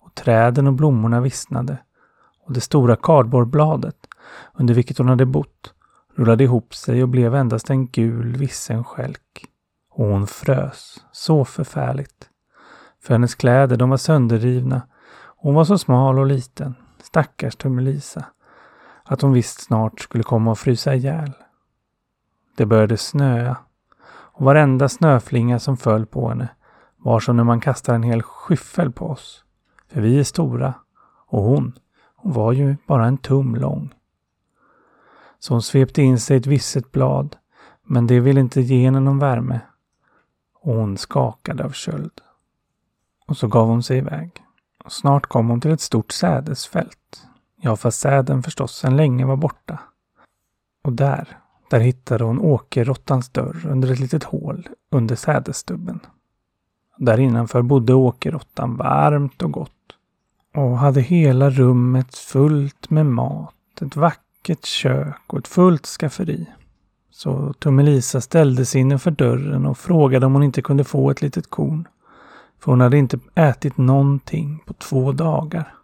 och 0.00 0.14
träden 0.14 0.66
och 0.66 0.72
blommorna 0.72 1.20
vissnade 1.20 1.78
och 2.46 2.52
det 2.52 2.60
stora 2.60 2.96
kardborrbladet, 2.96 3.96
under 4.54 4.74
vilket 4.74 4.98
hon 4.98 5.08
hade 5.08 5.26
bott 5.26 5.74
rullade 6.16 6.44
ihop 6.44 6.74
sig 6.74 7.02
och 7.02 7.08
blev 7.08 7.34
endast 7.34 7.70
en 7.70 7.86
gul 7.86 8.36
vissen 8.36 8.84
skälk. 8.84 9.46
Och 9.90 10.06
hon 10.06 10.26
frös 10.26 11.04
så 11.12 11.44
förfärligt. 11.44 12.28
För 13.02 13.14
hennes 13.14 13.34
kläder 13.34 13.76
de 13.76 13.90
var 13.90 13.96
sönderrivna 13.96 14.82
hon 15.42 15.54
var 15.54 15.64
så 15.64 15.78
smal 15.78 16.18
och 16.18 16.26
liten, 16.26 16.74
stackars 17.02 17.56
Tummelisa, 17.56 18.24
att 19.04 19.20
hon 19.20 19.32
visst 19.32 19.60
snart 19.60 20.00
skulle 20.00 20.24
komma 20.24 20.52
att 20.52 20.58
frysa 20.58 20.94
ihjäl. 20.94 21.32
Det 22.56 22.66
började 22.66 22.96
snöa 22.96 23.56
och 24.10 24.44
varenda 24.44 24.88
snöflinga 24.88 25.58
som 25.58 25.76
föll 25.76 26.06
på 26.06 26.28
henne 26.28 26.48
var 27.02 27.20
som 27.20 27.36
när 27.36 27.44
man 27.44 27.60
kastar 27.60 27.94
en 27.94 28.02
hel 28.02 28.22
skyffel 28.22 28.92
på 28.92 29.10
oss. 29.10 29.44
För 29.88 30.00
vi 30.00 30.18
är 30.18 30.24
stora 30.24 30.74
och 31.26 31.42
hon, 31.42 31.78
hon 32.16 32.32
var 32.32 32.52
ju 32.52 32.76
bara 32.86 33.06
en 33.06 33.18
tum 33.18 33.56
lång. 33.56 33.94
Så 35.38 35.54
hon 35.54 35.62
svepte 35.62 36.02
in 36.02 36.20
sig 36.20 36.36
ett 36.36 36.46
visset 36.46 36.92
blad, 36.92 37.36
men 37.82 38.06
det 38.06 38.20
ville 38.20 38.40
inte 38.40 38.60
ge 38.60 38.84
henne 38.84 39.00
någon 39.00 39.18
värme. 39.18 39.60
Och 40.54 40.74
hon 40.74 40.98
skakade 40.98 41.64
av 41.64 41.70
köld. 41.70 42.20
Och 43.26 43.36
så 43.36 43.48
gav 43.48 43.66
hon 43.66 43.82
sig 43.82 43.98
iväg. 43.98 44.30
Och 44.84 44.92
snart 44.92 45.26
kom 45.26 45.48
hon 45.48 45.60
till 45.60 45.70
ett 45.70 45.80
stort 45.80 46.12
sädesfält. 46.12 47.26
Ja, 47.56 47.76
fast 47.76 48.00
säden 48.00 48.42
förstås 48.42 48.76
sedan 48.76 48.96
länge 48.96 49.24
var 49.24 49.36
borta. 49.36 49.78
Och 50.84 50.92
där, 50.92 51.38
där 51.70 51.80
hittade 51.80 52.24
hon 52.24 52.40
åkerråttans 52.40 53.28
dörr 53.28 53.66
under 53.68 53.92
ett 53.92 54.00
litet 54.00 54.24
hål 54.24 54.68
under 54.90 55.16
sädesstubben. 55.16 56.00
Där 57.02 57.20
innanför 57.20 57.62
bodde 57.62 57.94
åkerråttan 57.94 58.76
varmt 58.76 59.42
och 59.42 59.52
gott 59.52 59.72
och 60.54 60.78
hade 60.78 61.00
hela 61.00 61.50
rummet 61.50 62.14
fullt 62.14 62.90
med 62.90 63.06
mat, 63.06 63.54
ett 63.80 63.96
vackert 63.96 64.64
kök 64.64 65.22
och 65.26 65.38
ett 65.38 65.48
fullt 65.48 65.86
skafferi. 65.86 66.46
Så 67.10 67.52
Tummelisa 67.52 68.20
ställde 68.20 68.64
sig 68.64 68.80
innanför 68.80 69.10
dörren 69.10 69.66
och 69.66 69.78
frågade 69.78 70.26
om 70.26 70.32
hon 70.32 70.42
inte 70.42 70.62
kunde 70.62 70.84
få 70.84 71.10
ett 71.10 71.22
litet 71.22 71.50
korn. 71.50 71.88
För 72.58 72.72
hon 72.72 72.80
hade 72.80 72.98
inte 72.98 73.18
ätit 73.34 73.76
någonting 73.76 74.62
på 74.66 74.74
två 74.74 75.12
dagar. 75.12 75.74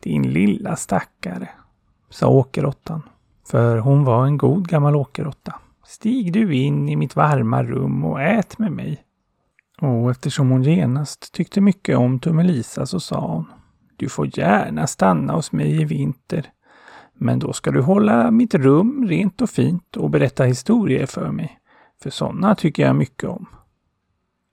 Din 0.00 0.22
lilla 0.22 0.76
stackare, 0.76 1.48
sa 2.10 2.28
åkerråttan. 2.28 3.02
För 3.46 3.78
hon 3.78 4.04
var 4.04 4.26
en 4.26 4.38
god 4.38 4.68
gammal 4.68 4.96
åkerråtta. 4.96 5.54
Stig 5.86 6.32
du 6.32 6.54
in 6.54 6.88
i 6.88 6.96
mitt 6.96 7.16
varma 7.16 7.62
rum 7.62 8.04
och 8.04 8.22
ät 8.22 8.58
med 8.58 8.72
mig. 8.72 9.04
Och 9.80 10.10
eftersom 10.10 10.50
hon 10.50 10.62
genast 10.62 11.32
tyckte 11.32 11.60
mycket 11.60 11.96
om 11.96 12.18
Tummelisa 12.18 12.86
så 12.86 13.00
sa 13.00 13.26
hon 13.26 13.44
Du 13.96 14.08
får 14.08 14.38
gärna 14.38 14.86
stanna 14.86 15.32
hos 15.32 15.52
mig 15.52 15.80
i 15.80 15.84
vinter. 15.84 16.46
Men 17.14 17.38
då 17.38 17.52
ska 17.52 17.70
du 17.70 17.80
hålla 17.80 18.30
mitt 18.30 18.54
rum 18.54 19.06
rent 19.08 19.40
och 19.40 19.50
fint 19.50 19.96
och 19.96 20.10
berätta 20.10 20.44
historier 20.44 21.06
för 21.06 21.30
mig. 21.30 21.60
För 22.02 22.10
sådana 22.10 22.54
tycker 22.54 22.82
jag 22.82 22.96
mycket 22.96 23.28
om. 23.28 23.46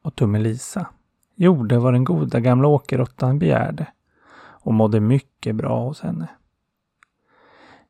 Och 0.03 0.15
Tummelisa 0.15 0.87
gjorde 1.35 1.79
vad 1.79 1.93
den 1.93 2.03
goda 2.03 2.39
gamla 2.39 2.67
åkerråttan 2.67 3.39
begärde 3.39 3.87
och 4.67 4.73
mådde 4.73 4.99
mycket 4.99 5.55
bra 5.55 5.83
hos 5.83 6.01
henne. 6.01 6.27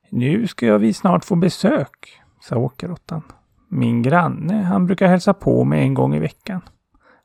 Nu 0.09 0.47
ska 0.47 0.77
vi 0.77 0.93
snart 0.93 1.25
få 1.25 1.35
besök, 1.35 2.21
sa 2.41 2.57
åkerråttan. 2.57 3.21
Min 3.67 4.01
granne, 4.01 4.63
han 4.63 4.85
brukar 4.85 5.07
hälsa 5.07 5.33
på 5.33 5.63
mig 5.63 5.81
en 5.81 5.93
gång 5.93 6.15
i 6.15 6.19
veckan. 6.19 6.61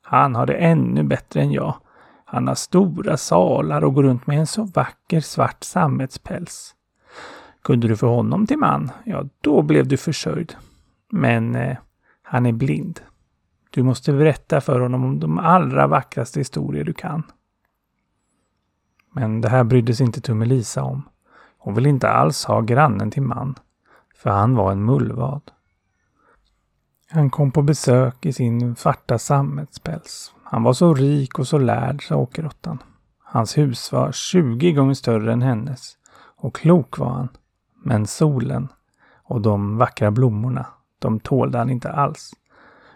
Han 0.03 0.35
har 0.35 0.45
det 0.45 0.53
ännu 0.53 1.03
bättre 1.03 1.41
än 1.41 1.51
jag. 1.51 1.75
Han 2.25 2.47
har 2.47 2.55
stora 2.55 3.17
salar 3.17 3.83
och 3.83 3.93
går 3.93 4.03
runt 4.03 4.27
med 4.27 4.39
en 4.39 4.47
så 4.47 4.63
vacker 4.63 5.19
svart 5.19 5.63
sammetspäls. 5.63 6.75
Kunde 7.61 7.87
du 7.87 7.97
få 7.97 8.07
honom 8.07 8.47
till 8.47 8.57
man, 8.57 8.91
ja 9.03 9.23
då 9.41 9.61
blev 9.61 9.87
du 9.87 9.97
försörjd. 9.97 10.55
Men 11.11 11.55
eh, 11.55 11.77
han 12.21 12.45
är 12.45 12.51
blind. 12.51 12.99
Du 13.69 13.83
måste 13.83 14.13
berätta 14.13 14.61
för 14.61 14.79
honom 14.79 15.03
om 15.03 15.19
de 15.19 15.39
allra 15.39 15.87
vackraste 15.87 16.39
historier 16.39 16.83
du 16.83 16.93
kan. 16.93 17.23
Men 19.11 19.41
det 19.41 19.49
här 19.49 19.63
brydde 19.63 19.95
sig 19.95 20.05
inte 20.05 20.21
Tummelisa 20.21 20.83
om. 20.83 21.09
Hon 21.57 21.73
ville 21.73 21.89
inte 21.89 22.09
alls 22.09 22.45
ha 22.45 22.61
grannen 22.61 23.11
till 23.11 23.21
man. 23.21 23.55
För 24.15 24.29
han 24.29 24.55
var 24.55 24.71
en 24.71 24.85
mullvad. 24.85 25.41
Han 27.15 27.29
kom 27.29 27.51
på 27.51 27.61
besök 27.61 28.25
i 28.25 28.33
sin 28.33 28.75
svarta 28.75 29.19
sammetspäls. 29.19 30.33
Han 30.43 30.63
var 30.63 30.73
så 30.73 30.93
rik 30.93 31.39
och 31.39 31.47
så 31.47 31.57
lärd, 31.57 32.07
sa 32.07 32.15
åkerråttan. 32.15 32.83
Hans 33.23 33.57
hus 33.57 33.91
var 33.91 34.11
20 34.11 34.71
gånger 34.71 34.93
större 34.93 35.33
än 35.33 35.41
hennes. 35.41 35.97
Och 36.37 36.55
klok 36.55 36.97
var 36.97 37.09
han. 37.09 37.29
Men 37.83 38.07
solen 38.07 38.67
och 39.23 39.41
de 39.41 39.77
vackra 39.77 40.11
blommorna, 40.11 40.65
de 40.99 41.19
tålde 41.19 41.57
han 41.57 41.69
inte 41.69 41.91
alls. 41.91 42.31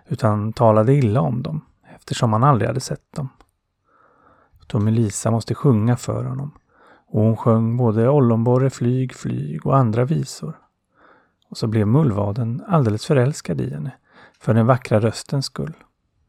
Utan 0.08 0.54
talade 0.54 0.94
illa 0.94 1.22
om 1.22 1.44
dem, 1.44 1.62
eftersom 1.96 2.34
han 2.34 2.44
aldrig 2.44 2.68
hade 2.68 2.80
sett 2.80 3.16
dem. 3.16 3.30
Tommelisa 4.68 5.32
måste 5.32 5.56
sjunga 5.56 5.96
för 5.96 6.24
honom. 6.24 6.52
Och 7.08 7.22
hon 7.22 7.38
sjöng 7.38 7.78
både 7.78 8.10
Ollonborre 8.10 8.70
flyg, 8.70 9.16
flyg 9.16 9.66
och 9.66 9.78
andra 9.78 10.06
visor. 10.06 10.58
Och 11.50 11.58
så 11.58 11.68
blev 11.68 11.88
mullvaden 11.88 12.64
alldeles 12.68 13.06
förälskad 13.06 13.62
i 13.62 13.74
henne 13.74 13.92
för 14.40 14.54
den 14.54 14.66
vackra 14.66 15.00
röstens 15.00 15.46
skull. 15.46 15.74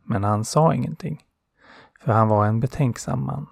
Men 0.04 0.24
han 0.24 0.44
sa 0.44 0.74
ingenting, 0.74 1.22
för 2.00 2.12
han 2.12 2.28
var 2.28 2.46
en 2.46 2.60
betänksam 2.60 3.26
man. 3.26 3.46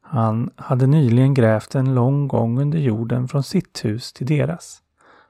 Han 0.00 0.50
hade 0.56 0.86
nyligen 0.86 1.34
grävt 1.34 1.74
en 1.74 1.94
lång 1.94 2.28
gång 2.28 2.60
under 2.60 2.78
jorden 2.78 3.28
från 3.28 3.42
sitt 3.42 3.84
hus 3.84 4.12
till 4.12 4.26
deras 4.26 4.82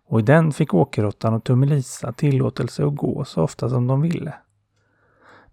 och 0.09 0.21
i 0.21 0.23
den 0.23 0.53
fick 0.53 0.75
Åkerråttan 0.75 1.35
och 1.35 1.45
Tummelisa 1.45 2.13
tillåtelse 2.13 2.87
att 2.87 2.97
gå 2.97 3.25
så 3.25 3.43
ofta 3.43 3.69
som 3.69 3.87
de 3.87 4.01
ville. 4.01 4.35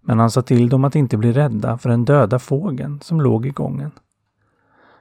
Men 0.00 0.18
han 0.18 0.30
sa 0.30 0.42
till 0.42 0.68
dem 0.68 0.84
att 0.84 0.96
inte 0.96 1.16
bli 1.16 1.32
rädda 1.32 1.78
för 1.78 1.88
den 1.88 2.04
döda 2.04 2.38
fågeln 2.38 3.00
som 3.00 3.20
låg 3.20 3.46
i 3.46 3.50
gången. 3.50 3.90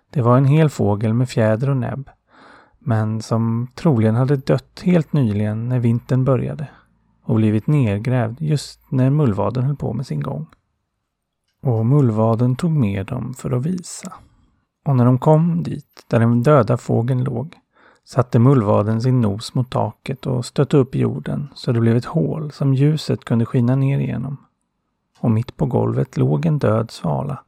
Det 0.09 0.21
var 0.21 0.37
en 0.37 0.45
hel 0.45 0.69
fågel 0.69 1.13
med 1.13 1.29
fjäder 1.29 1.69
och 1.69 1.77
näbb, 1.77 2.09
men 2.79 3.21
som 3.21 3.67
troligen 3.75 4.15
hade 4.15 4.35
dött 4.35 4.81
helt 4.83 5.13
nyligen 5.13 5.69
när 5.69 5.79
vintern 5.79 6.23
började 6.23 6.67
och 7.23 7.35
blivit 7.35 7.67
nergrävd 7.67 8.41
just 8.41 8.91
när 8.91 9.09
mullvaden 9.09 9.63
höll 9.63 9.75
på 9.75 9.93
med 9.93 10.07
sin 10.07 10.21
gång. 10.21 10.47
Och 11.61 11.85
mullvaden 11.85 12.55
tog 12.55 12.71
med 12.71 13.05
dem 13.05 13.33
för 13.33 13.51
att 13.51 13.65
visa. 13.65 14.13
Och 14.85 14.95
när 14.95 15.05
de 15.05 15.19
kom 15.19 15.63
dit, 15.63 16.05
där 16.07 16.19
den 16.19 16.43
döda 16.43 16.77
fågeln 16.77 17.23
låg, 17.23 17.55
satte 18.05 18.39
mullvaden 18.39 19.01
sin 19.01 19.21
nos 19.21 19.55
mot 19.55 19.69
taket 19.69 20.25
och 20.25 20.45
stötte 20.45 20.77
upp 20.77 20.95
jorden 20.95 21.49
så 21.55 21.71
det 21.71 21.79
blev 21.79 21.97
ett 21.97 22.05
hål 22.05 22.51
som 22.51 22.73
ljuset 22.73 23.25
kunde 23.25 23.45
skina 23.45 23.75
ner 23.75 23.99
igenom. 23.99 24.37
Och 25.19 25.31
mitt 25.31 25.57
på 25.57 25.65
golvet 25.65 26.17
låg 26.17 26.45
en 26.45 26.59
död 26.59 26.91
svala 26.91 27.43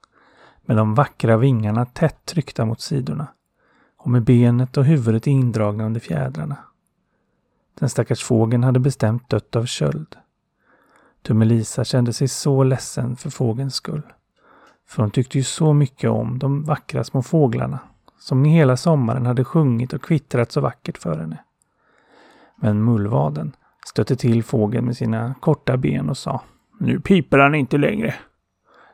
med 0.65 0.77
de 0.77 0.93
vackra 0.95 1.37
vingarna 1.37 1.85
tätt 1.85 2.25
tryckta 2.25 2.65
mot 2.65 2.81
sidorna 2.81 3.27
och 3.97 4.09
med 4.09 4.23
benet 4.23 4.77
och 4.77 4.85
huvudet 4.85 5.27
indragna 5.27 5.85
under 5.85 5.99
fjädrarna. 5.99 6.57
Den 7.79 7.89
stackars 7.89 8.23
fågeln 8.23 8.63
hade 8.63 8.79
bestämt 8.79 9.29
dött 9.29 9.55
av 9.55 9.65
köld. 9.65 10.15
Tummelisa 11.21 11.83
kände 11.83 12.13
sig 12.13 12.27
så 12.27 12.63
ledsen 12.63 13.15
för 13.15 13.29
fågelns 13.29 13.75
skull. 13.75 14.01
För 14.87 15.01
hon 15.03 15.11
tyckte 15.11 15.37
ju 15.37 15.43
så 15.43 15.73
mycket 15.73 16.09
om 16.09 16.39
de 16.39 16.63
vackra 16.63 17.03
små 17.03 17.21
fåglarna 17.21 17.79
som 18.19 18.43
hela 18.43 18.77
sommaren 18.77 19.25
hade 19.25 19.43
sjungit 19.43 19.93
och 19.93 20.01
kvittrat 20.01 20.51
så 20.51 20.61
vackert 20.61 20.97
för 20.97 21.17
henne. 21.17 21.37
Men 22.55 22.83
mullvaden 22.83 23.55
stötte 23.87 24.15
till 24.15 24.43
fågeln 24.43 24.85
med 24.85 24.97
sina 24.97 25.33
korta 25.39 25.77
ben 25.77 26.09
och 26.09 26.17
sa 26.17 26.41
Nu 26.79 26.99
piper 26.99 27.39
han 27.39 27.55
inte 27.55 27.77
längre. 27.77 28.15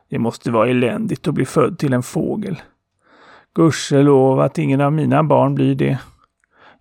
Det 0.08 0.18
måste 0.18 0.50
vara 0.50 0.68
eländigt 0.68 1.28
att 1.28 1.34
bli 1.34 1.44
född 1.44 1.78
till 1.78 1.92
en 1.92 2.02
fågel. 2.02 2.62
Gudskelov 3.54 4.40
att 4.40 4.58
ingen 4.58 4.80
av 4.80 4.92
mina 4.92 5.22
barn 5.22 5.54
blir 5.54 5.74
det. 5.74 5.98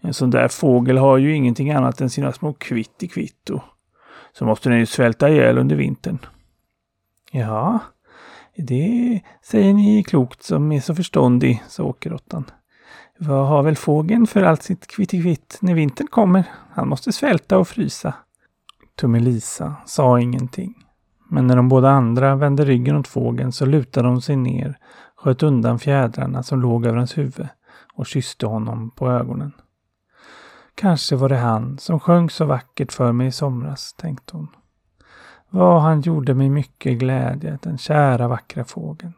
En 0.01 0.13
sån 0.13 0.29
där 0.29 0.47
fågel 0.47 0.97
har 0.97 1.17
ju 1.17 1.35
ingenting 1.35 1.71
annat 1.71 2.01
än 2.01 2.09
sina 2.09 2.31
små 2.31 2.53
kvitt 2.53 3.03
i 3.03 3.07
kvitto. 3.07 3.61
Så 4.33 4.45
måste 4.45 4.69
den 4.69 4.79
ju 4.79 4.85
svälta 4.85 5.29
ihjäl 5.29 5.57
under 5.57 5.75
vintern. 5.75 6.19
Ja, 7.31 7.79
Det 8.55 9.21
säger 9.43 9.73
ni 9.73 10.03
klokt 10.03 10.43
som 10.43 10.71
är 10.71 10.79
så 10.79 10.95
förståndig, 10.95 11.63
sa 11.67 11.83
åkerråttan. 11.83 12.45
Vad 13.17 13.47
har 13.47 13.63
väl 13.63 13.75
fågeln 13.75 14.27
för 14.27 14.43
allt 14.43 14.63
sitt 14.63 14.87
kvittikvitt 14.87 15.57
när 15.61 15.73
vintern 15.73 16.07
kommer? 16.07 16.43
Han 16.71 16.87
måste 16.87 17.11
svälta 17.11 17.57
och 17.57 17.67
frysa. 17.67 18.13
Tummelisa 18.95 19.75
sa 19.85 20.19
ingenting. 20.19 20.73
Men 21.29 21.47
när 21.47 21.55
de 21.55 21.69
båda 21.69 21.89
andra 21.89 22.35
vände 22.35 22.65
ryggen 22.65 22.95
åt 22.95 23.07
fågeln 23.07 23.51
så 23.51 23.65
lutade 23.65 24.07
de 24.07 24.21
sig 24.21 24.35
ner, 24.35 24.77
sköt 25.15 25.43
undan 25.43 25.79
fjädrarna 25.79 26.43
som 26.43 26.61
låg 26.61 26.85
över 26.85 26.97
hans 26.97 27.17
huvud 27.17 27.47
och 27.93 28.05
kysste 28.05 28.45
honom 28.45 28.91
på 28.91 29.11
ögonen. 29.11 29.51
Kanske 30.75 31.15
var 31.15 31.29
det 31.29 31.37
han 31.37 31.77
som 31.77 31.99
sjöng 31.99 32.29
så 32.29 32.45
vackert 32.45 32.91
för 32.91 33.11
mig 33.11 33.27
i 33.27 33.31
somras, 33.31 33.93
tänkte 33.93 34.37
hon. 34.37 34.47
Vad 35.49 35.81
han 35.81 36.01
gjorde 36.01 36.33
mig 36.33 36.49
mycket 36.49 36.97
glädje, 36.97 37.59
den 37.61 37.77
kära 37.77 38.27
vackra 38.27 38.65
fågeln. 38.65 39.13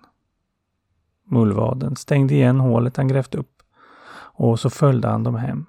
Mullvaden 1.25 1.95
stängde 1.95 2.33
igen 2.33 2.59
hålet 2.59 2.97
han 2.97 3.07
grävt 3.07 3.35
upp 3.35 3.63
och 4.35 4.59
så 4.59 4.69
följde 4.69 5.07
han 5.07 5.23
dem 5.23 5.35
hem. 5.35 5.65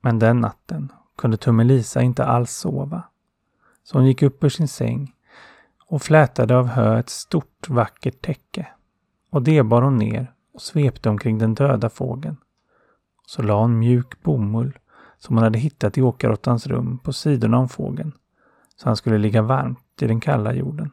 Men 0.00 0.18
den 0.18 0.40
natten 0.40 0.92
kunde 1.18 1.36
Tummelisa 1.36 2.02
inte 2.02 2.24
alls 2.24 2.52
sova. 2.52 3.02
Så 3.82 3.98
hon 3.98 4.06
gick 4.06 4.22
upp 4.22 4.44
ur 4.44 4.48
sin 4.48 4.68
säng 4.68 5.14
och 5.86 6.02
flätade 6.02 6.56
av 6.56 6.66
hö 6.66 6.98
ett 6.98 7.08
stort 7.08 7.68
vackert 7.68 8.22
täcke. 8.22 8.66
Och 9.30 9.42
det 9.42 9.62
bar 9.62 9.82
hon 9.82 9.96
ner 9.96 10.32
och 10.54 10.62
svepte 10.62 11.08
omkring 11.08 11.38
den 11.38 11.54
döda 11.54 11.90
fågeln. 11.90 12.36
Så 13.26 13.42
la 13.42 13.60
hon 13.60 13.78
mjuk 13.78 14.22
bomull 14.22 14.78
som 15.18 15.36
hon 15.36 15.44
hade 15.44 15.58
hittat 15.58 15.98
i 15.98 16.02
åkarråttans 16.02 16.66
rum 16.66 16.98
på 16.98 17.12
sidorna 17.12 17.58
om 17.58 17.68
fågeln 17.68 18.12
så 18.76 18.88
han 18.88 18.96
skulle 18.96 19.18
ligga 19.18 19.42
varmt 19.42 20.02
i 20.02 20.06
den 20.06 20.20
kalla 20.20 20.54
jorden. 20.54 20.90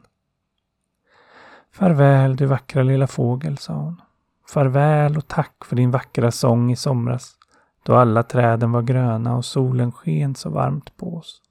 Farväl 1.72 2.36
du 2.36 2.46
vackra 2.46 2.82
lilla 2.82 3.06
fågel, 3.06 3.58
sa 3.58 3.72
hon. 3.72 4.00
Farväl 4.48 5.16
och 5.16 5.28
tack 5.28 5.64
för 5.64 5.76
din 5.76 5.90
vackra 5.90 6.30
sång 6.30 6.72
i 6.72 6.76
somras 6.76 7.36
då 7.82 7.96
alla 7.96 8.22
träden 8.22 8.72
var 8.72 8.82
gröna 8.82 9.36
och 9.36 9.44
solen 9.44 9.92
sken 9.92 10.34
så 10.34 10.50
varmt 10.50 10.96
på 10.96 11.16
oss. 11.16 11.42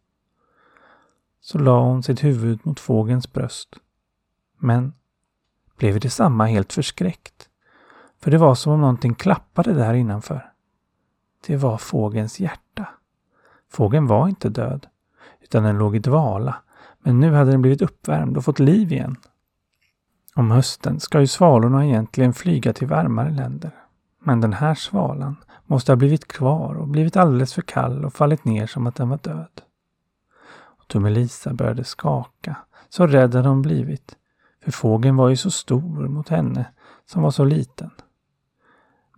Så 1.42 1.58
la 1.58 1.80
hon 1.80 2.04
sitt 2.04 2.24
huvud 2.24 2.60
mot 2.64 2.80
fågelns 2.80 3.34
bröst. 3.34 3.76
Men 4.58 4.94
blev 5.78 6.00
detsamma 6.00 6.46
helt 6.46 6.74
förskräckt. 6.74 7.50
För 8.20 8.32
det 8.32 8.38
var 8.38 8.56
som 8.56 8.74
om 8.74 8.82
någonting 8.82 9.16
klappade 9.16 9.74
där 9.74 9.94
innanför. 9.94 10.52
Det 11.48 11.58
var 11.58 11.78
fågelns 11.78 12.40
hjärta. 12.40 12.88
Fågeln 13.72 14.08
var 14.08 14.28
inte 14.28 14.50
död, 14.50 14.88
utan 15.42 15.64
den 15.64 15.78
låg 15.78 15.96
i 15.96 16.00
dvala. 16.00 16.56
Men 17.00 17.20
nu 17.20 17.34
hade 17.34 17.52
den 17.52 17.62
blivit 17.62 17.82
uppvärmd 17.82 18.38
och 18.38 18.46
fått 18.46 18.60
liv 18.60 18.92
igen. 18.92 19.16
Om 20.36 20.52
hösten 20.52 21.00
ska 21.00 21.20
ju 21.20 21.28
svalorna 21.28 21.86
egentligen 21.86 22.34
flyga 22.34 22.74
till 22.74 22.88
varmare 22.88 23.32
länder. 23.32 23.72
Men 24.24 24.42
den 24.42 24.54
här 24.54 24.76
svalan 24.76 25.36
måste 25.66 25.92
ha 25.92 25.96
blivit 25.98 26.28
kvar 26.28 26.76
och 26.76 26.88
blivit 26.88 27.18
alldeles 27.18 27.54
för 27.54 27.62
kall 27.62 28.06
och 28.06 28.14
fallit 28.14 28.46
ner 28.46 28.68
som 28.68 28.88
att 28.88 28.96
den 28.96 29.10
var 29.10 29.20
död. 29.24 29.62
Och 30.54 30.88
Tummelisa 30.88 31.54
började 31.54 31.84
skaka, 31.84 32.56
så 32.90 33.08
rädd 33.08 33.36
hade 33.36 33.50
hon 33.50 33.62
blivit. 33.62 34.16
För 34.64 34.72
fågeln 34.72 35.16
var 35.16 35.30
ju 35.30 35.36
så 35.36 35.52
stor 35.52 36.08
mot 36.08 36.30
henne 36.30 36.66
som 37.06 37.22
var 37.22 37.32
så 37.32 37.44
liten. 37.44 37.90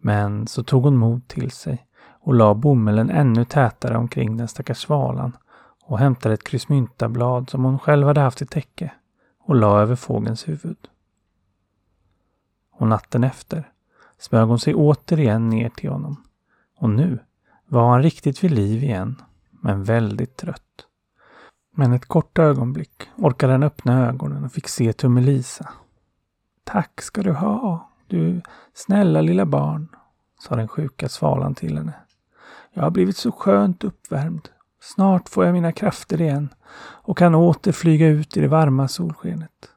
Men 0.02 0.48
så 0.48 0.64
tog 0.64 0.84
hon 0.84 0.98
mod 0.98 1.28
till 1.28 1.52
sig 1.52 1.87
och 2.28 2.34
la 2.34 2.54
bomullen 2.54 3.10
ännu 3.10 3.46
tätare 3.46 3.98
omkring 3.98 4.38
den 4.38 4.48
stackars 4.48 4.78
svalan 4.78 5.38
och 5.84 6.00
hämtade 6.00 6.34
ett 6.34 6.44
kryssmyntablad 6.44 7.50
som 7.50 7.64
hon 7.64 7.80
själv 7.80 8.08
hade 8.08 8.22
haft 8.22 8.42
i 8.42 8.46
täcke 8.46 8.92
och 9.40 9.56
la 9.56 9.82
över 9.82 9.96
fågelns 9.96 10.48
huvud. 10.48 10.78
Och 12.72 12.88
natten 12.88 13.24
efter 13.24 13.72
smög 14.18 14.48
hon 14.48 14.60
sig 14.60 14.76
återigen 14.76 15.50
ner 15.50 15.70
till 15.70 15.90
honom. 15.90 16.24
Och 16.78 16.90
nu 16.90 17.20
var 17.66 17.90
han 17.90 18.04
riktigt 18.04 18.44
vid 18.44 18.52
liv 18.52 18.84
igen, 18.84 19.22
men 19.52 19.84
väldigt 19.84 20.38
trött. 20.38 20.86
Men 21.76 21.94
ett 21.94 22.06
kort 22.06 22.40
ögonblick 22.40 23.10
orkade 23.16 23.54
han 23.54 23.64
öppna 23.64 24.08
ögonen 24.08 24.46
och 24.46 24.52
fick 24.52 24.68
se 24.68 24.94
Tummelisa. 24.94 25.70
Tack 26.64 27.02
ska 27.02 27.22
du 27.22 27.32
ha, 27.32 27.90
du 28.08 28.42
snälla 28.74 29.22
lilla 29.22 29.46
barn, 29.46 29.88
sa 30.40 30.56
den 30.56 30.68
sjuka 30.68 31.10
svalan 31.10 31.56
till 31.56 31.78
henne. 31.78 31.94
Jag 32.78 32.84
har 32.84 32.92
blivit 32.92 33.18
så 33.18 33.32
skönt 33.32 33.84
uppvärmd. 33.84 34.50
Snart 34.82 35.30
får 35.30 35.46
jag 35.46 35.54
mina 35.54 35.72
krafter 35.72 36.22
igen 36.22 36.54
och 36.80 37.18
kan 37.18 37.36
åter 37.36 37.72
flyga 37.72 38.08
ut 38.08 38.38
i 38.38 38.42
det 38.42 38.48
varma 38.48 38.88
solskenet. 38.88 39.70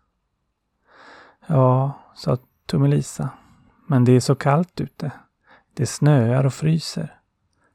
Ja, 1.46 1.92
sa 2.14 2.38
Tummelisa, 2.66 3.28
men 3.86 4.04
det 4.04 4.12
är 4.12 4.20
så 4.20 4.34
kallt 4.34 4.80
ute. 4.80 5.12
Det 5.74 5.86
snöar 5.86 6.44
och 6.44 6.54
fryser. 6.54 7.18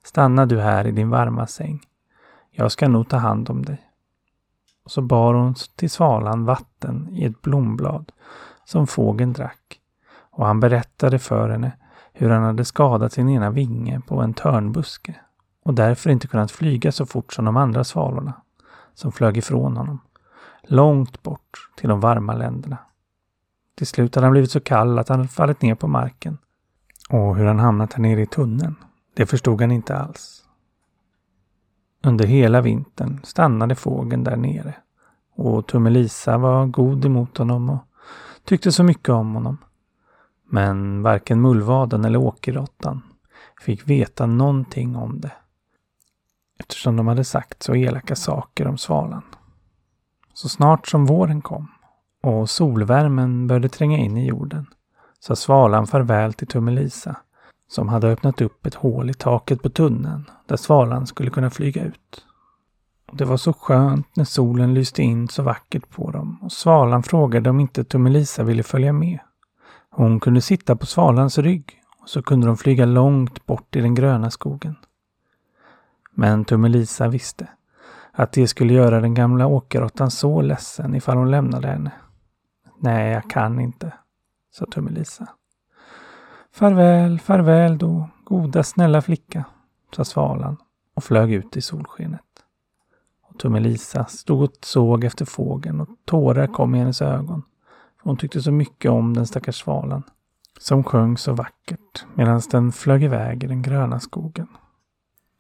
Stanna 0.04 0.46
du 0.46 0.60
här 0.60 0.88
i 0.88 0.92
din 0.92 1.10
varma 1.10 1.48
säng. 1.48 1.82
Jag 2.52 2.72
ska 2.72 2.88
nog 2.88 3.10
ta 3.10 3.18
hand 3.18 3.50
om 3.50 3.66
dig. 3.66 3.90
Och 4.84 4.92
så 4.92 5.02
bar 5.02 5.34
hon 5.34 5.56
till 5.76 5.90
svalan 5.90 6.46
vatten 6.46 7.10
i 7.12 7.26
ett 7.26 7.42
blomblad 7.42 8.12
som 8.66 8.88
fågeln 8.88 9.34
drack. 9.34 9.80
Och 10.32 10.46
han 10.46 10.60
berättade 10.60 11.20
för 11.20 11.50
henne 11.50 11.72
hur 12.18 12.30
han 12.30 12.44
hade 12.44 12.66
skadat 12.66 13.14
sin 13.14 13.30
ena 13.30 13.50
vinge 13.50 14.02
på 14.08 14.22
en 14.22 14.34
törnbuske 14.34 15.16
och 15.64 15.74
därför 15.74 16.10
inte 16.10 16.28
kunnat 16.28 16.52
flyga 16.52 16.92
så 16.92 17.06
fort 17.06 17.34
som 17.34 17.46
de 17.46 17.58
andra 17.58 17.84
svalorna 17.84 18.34
som 18.94 19.12
flög 19.12 19.38
ifrån 19.38 19.78
honom. 19.78 20.00
Långt 20.64 21.24
bort 21.24 21.70
till 21.78 21.90
de 21.90 22.00
varma 22.00 22.34
länderna. 22.34 22.78
Till 23.76 23.88
slut 23.88 24.16
hade 24.16 24.26
han 24.26 24.32
blivit 24.32 24.52
så 24.52 24.60
kall 24.60 25.00
att 25.00 25.10
han 25.10 25.28
fallit 25.28 25.62
ner 25.62 25.76
på 25.76 25.88
marken. 25.88 26.38
Och 27.10 27.36
hur 27.36 27.46
han 27.46 27.60
hamnat 27.60 27.94
här 27.94 28.02
nere 28.02 28.22
i 28.22 28.26
tunneln, 28.26 28.76
det 29.14 29.26
förstod 29.26 29.62
han 29.62 29.72
inte 29.72 29.98
alls. 29.98 30.46
Under 32.04 32.26
hela 32.26 32.62
vintern 32.62 33.20
stannade 33.24 33.76
fågeln 33.76 34.24
där 34.24 34.36
nere. 34.36 34.76
Och 35.36 35.68
Tummelisa 35.68 36.38
var 36.38 36.66
god 36.66 37.06
emot 37.06 37.38
honom 37.38 37.70
och 37.70 37.80
tyckte 38.44 38.72
så 38.72 38.84
mycket 38.84 39.10
om 39.10 39.34
honom. 39.34 39.58
Men 40.46 41.02
varken 41.02 41.42
mullvaden 41.42 42.06
eller 42.06 42.20
åkerråttan 42.20 43.02
fick 43.62 43.90
veta 43.90 44.26
någonting 44.26 44.96
om 44.96 45.22
det. 45.22 45.32
Eftersom 46.60 46.96
de 46.96 47.08
hade 47.08 47.24
sagt 47.24 47.64
så 47.64 47.76
elaka 47.76 48.16
saker 48.16 48.68
om 48.68 48.78
svalan. 48.78 49.22
Så 50.34 50.50
snart 50.50 50.88
som 50.88 51.06
våren 51.06 51.42
kom 51.42 51.68
och 52.24 52.50
solvärmen 52.50 53.48
började 53.48 53.70
tränga 53.70 53.98
in 53.98 54.18
i 54.18 54.28
jorden 54.28 54.66
sa 55.20 55.36
svalan 55.36 55.88
farväl 55.88 56.34
till 56.34 56.48
Tummelisa 56.48 57.16
som 57.68 57.90
hade 57.90 58.08
öppnat 58.08 58.42
upp 58.42 58.66
ett 58.66 58.76
hål 58.76 59.10
i 59.10 59.14
taket 59.14 59.62
på 59.62 59.70
tunneln 59.70 60.30
där 60.46 60.58
svalan 60.58 61.08
skulle 61.08 61.30
kunna 61.30 61.50
flyga 61.50 61.84
ut. 61.84 62.26
Det 63.12 63.26
var 63.26 63.38
så 63.38 63.54
skönt 63.54 64.16
när 64.16 64.26
solen 64.26 64.74
lyste 64.74 65.02
in 65.02 65.28
så 65.28 65.44
vackert 65.44 65.90
på 65.90 66.12
dem 66.12 66.40
och 66.42 66.52
svalan 66.52 67.04
frågade 67.04 67.50
om 67.50 67.60
inte 67.60 67.84
Tummelisa 67.84 68.44
ville 68.44 68.64
följa 68.64 68.94
med. 68.94 69.20
Hon 69.98 70.20
kunde 70.20 70.42
sitta 70.42 70.76
på 70.76 70.86
svalans 70.86 71.38
rygg 71.38 71.82
och 72.02 72.10
så 72.10 72.22
kunde 72.22 72.48
de 72.48 72.58
flyga 72.58 72.86
långt 72.86 73.46
bort 73.46 73.76
i 73.76 73.82
den 73.82 73.96
gröna 73.96 74.32
skogen. 74.32 74.76
Men 76.12 76.46
Tummelisa 76.46 77.08
visste 77.08 77.48
att 78.12 78.32
det 78.32 78.48
skulle 78.48 78.74
göra 78.74 79.02
den 79.02 79.14
gamla 79.14 79.48
åkerråttan 79.48 80.12
så 80.12 80.42
ledsen 80.42 80.96
ifall 80.96 81.18
hon 81.18 81.32
lämnade 81.32 81.68
henne. 81.68 81.92
Nej, 82.80 83.12
jag 83.12 83.30
kan 83.30 83.60
inte, 83.60 83.94
sa 84.52 84.66
Tummelisa. 84.66 85.28
Farväl, 86.54 87.20
farväl 87.20 87.78
då, 87.78 88.10
goda 88.24 88.64
snälla 88.64 89.02
flicka, 89.02 89.46
sa 89.96 90.06
svalan 90.06 90.58
och 90.96 91.04
flög 91.04 91.32
ut 91.32 91.58
i 91.58 91.62
solskenet. 91.62 92.22
Och 93.22 93.40
Tummelisa 93.40 94.06
stod 94.06 94.44
och 94.44 94.52
såg 94.62 95.04
efter 95.04 95.26
fågeln 95.26 95.82
och 95.82 95.90
tårar 96.06 96.48
kom 96.48 96.76
i 96.76 96.80
hennes 96.80 97.02
ögon. 97.02 97.44
Hon 98.06 98.18
tyckte 98.18 98.42
så 98.42 98.52
mycket 98.52 98.92
om 98.92 99.14
den 99.14 99.28
stackars 99.28 99.62
svalan 99.62 100.04
som 100.60 100.84
sjöng 100.84 101.18
så 101.18 101.34
vackert 101.34 102.06
medan 102.14 102.42
den 102.52 102.72
flög 102.72 103.04
iväg 103.04 103.44
i 103.44 103.48
den 103.48 103.62
gröna 103.62 104.00
skogen. 104.00 104.48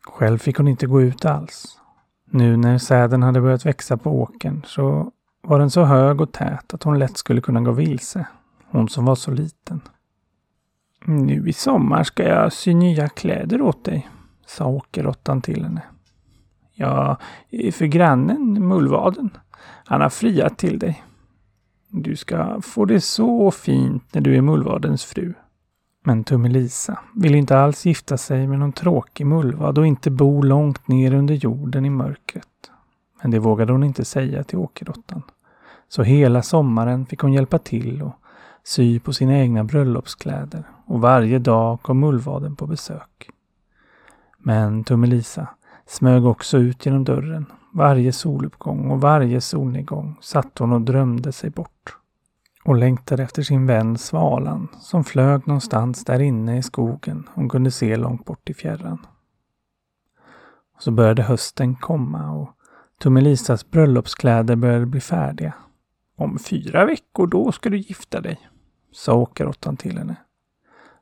Själv 0.05 0.37
fick 0.37 0.57
hon 0.57 0.67
inte 0.67 0.87
gå 0.87 1.01
ut 1.01 1.25
alls. 1.25 1.81
Nu 2.25 2.57
när 2.57 2.77
säden 2.77 3.23
hade 3.23 3.41
börjat 3.41 3.65
växa 3.65 3.97
på 3.97 4.21
åkern 4.21 4.61
så 4.65 5.11
var 5.41 5.59
den 5.59 5.69
så 5.69 5.83
hög 5.83 6.21
och 6.21 6.31
tät 6.31 6.73
att 6.73 6.83
hon 6.83 6.99
lätt 6.99 7.17
skulle 7.17 7.41
kunna 7.41 7.61
gå 7.61 7.71
vilse. 7.71 8.27
Hon 8.65 8.89
som 8.89 9.05
var 9.05 9.15
så 9.15 9.31
liten. 9.31 9.81
Nu 11.05 11.49
i 11.49 11.53
sommar 11.53 12.03
ska 12.03 12.23
jag 12.23 12.53
sy 12.53 12.73
nya 12.73 13.09
kläder 13.09 13.61
åt 13.61 13.83
dig, 13.83 14.09
sa 14.45 14.67
åkerråttan 14.67 15.41
till 15.41 15.63
henne. 15.63 15.83
Ja, 16.73 17.17
för 17.73 17.85
grannen, 17.85 18.67
mullvaden. 18.67 19.29
Han 19.85 20.01
har 20.01 20.09
friat 20.09 20.57
till 20.57 20.79
dig. 20.79 21.03
Du 21.97 22.15
ska 22.15 22.61
få 22.61 22.85
det 22.85 23.01
så 23.01 23.51
fint 23.51 24.13
när 24.13 24.21
du 24.21 24.35
är 24.35 24.41
mullvadens 24.41 25.05
fru. 25.05 25.33
Men 26.03 26.23
Tummelisa 26.23 26.99
vill 27.15 27.35
inte 27.35 27.57
alls 27.57 27.85
gifta 27.85 28.17
sig 28.17 28.47
med 28.47 28.59
någon 28.59 28.71
tråkig 28.71 29.25
mullvad 29.25 29.77
och 29.77 29.87
inte 29.87 30.11
bo 30.11 30.41
långt 30.41 30.87
ner 30.87 31.13
under 31.13 31.35
jorden 31.35 31.85
i 31.85 31.89
mörkret. 31.89 32.71
Men 33.21 33.31
det 33.31 33.39
vågade 33.39 33.71
hon 33.71 33.83
inte 33.83 34.05
säga 34.05 34.43
till 34.43 34.57
åkerråttan. 34.57 35.21
Så 35.87 36.03
hela 36.03 36.41
sommaren 36.41 37.05
fick 37.05 37.19
hon 37.19 37.33
hjälpa 37.33 37.57
till 37.57 38.01
och 38.01 38.15
sy 38.63 38.99
på 38.99 39.13
sina 39.13 39.37
egna 39.37 39.63
bröllopskläder 39.63 40.63
och 40.85 41.01
varje 41.01 41.39
dag 41.39 41.81
kom 41.81 41.99
mullvaden 41.99 42.55
på 42.55 42.67
besök. 42.67 43.29
Men 44.37 44.83
Tummelisa 44.83 45.47
smög 45.87 46.25
också 46.25 46.57
ut 46.57 46.85
genom 46.85 47.03
dörren. 47.03 47.45
Varje 47.77 48.11
soluppgång 48.11 48.91
och 48.91 49.01
varje 49.01 49.41
solnedgång 49.41 50.15
satt 50.21 50.59
hon 50.59 50.73
och 50.73 50.81
drömde 50.81 51.31
sig 51.31 51.49
bort. 51.49 51.97
Och 52.63 52.75
längtade 52.75 53.23
efter 53.23 53.43
sin 53.43 53.65
vän 53.65 53.97
Svalan 53.97 54.67
som 54.79 55.03
flög 55.03 55.47
någonstans 55.47 56.05
där 56.05 56.19
inne 56.19 56.57
i 56.57 56.63
skogen 56.63 57.29
hon 57.33 57.49
kunde 57.49 57.71
se 57.71 57.97
långt 57.97 58.25
bort 58.25 58.49
i 58.49 58.53
fjärran. 58.53 59.05
Och 60.75 60.83
så 60.83 60.91
började 60.91 61.23
hösten 61.23 61.75
komma 61.75 62.31
och 62.31 62.49
Tummelisas 63.01 63.71
bröllopskläder 63.71 64.55
började 64.55 64.85
bli 64.85 65.01
färdiga. 65.01 65.53
Om 66.17 66.39
fyra 66.39 66.85
veckor 66.85 67.27
då 67.27 67.51
ska 67.51 67.69
du 67.69 67.77
gifta 67.77 68.21
dig, 68.21 68.49
sa 68.91 69.13
åkerråttan 69.13 69.77
till 69.77 69.97
henne. 69.97 70.15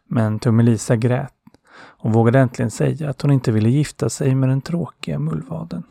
Men 0.08 0.40
Tummelisa 0.40 0.96
grät 0.96 1.34
och 1.76 2.14
vågade 2.14 2.40
äntligen 2.40 2.72
säga 2.72 3.10
att 3.10 3.22
hon 3.22 3.32
inte 3.32 3.52
ville 3.52 3.70
gifta 3.70 4.10
sig 4.10 4.36
med 4.36 4.50
den 4.50 4.62
tråkiga 4.62 5.20
mullvaden. 5.20 5.84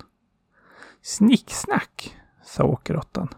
Snicksnack, 1.02 2.16
sa 2.44 2.64
åkerråttan. 2.64 3.28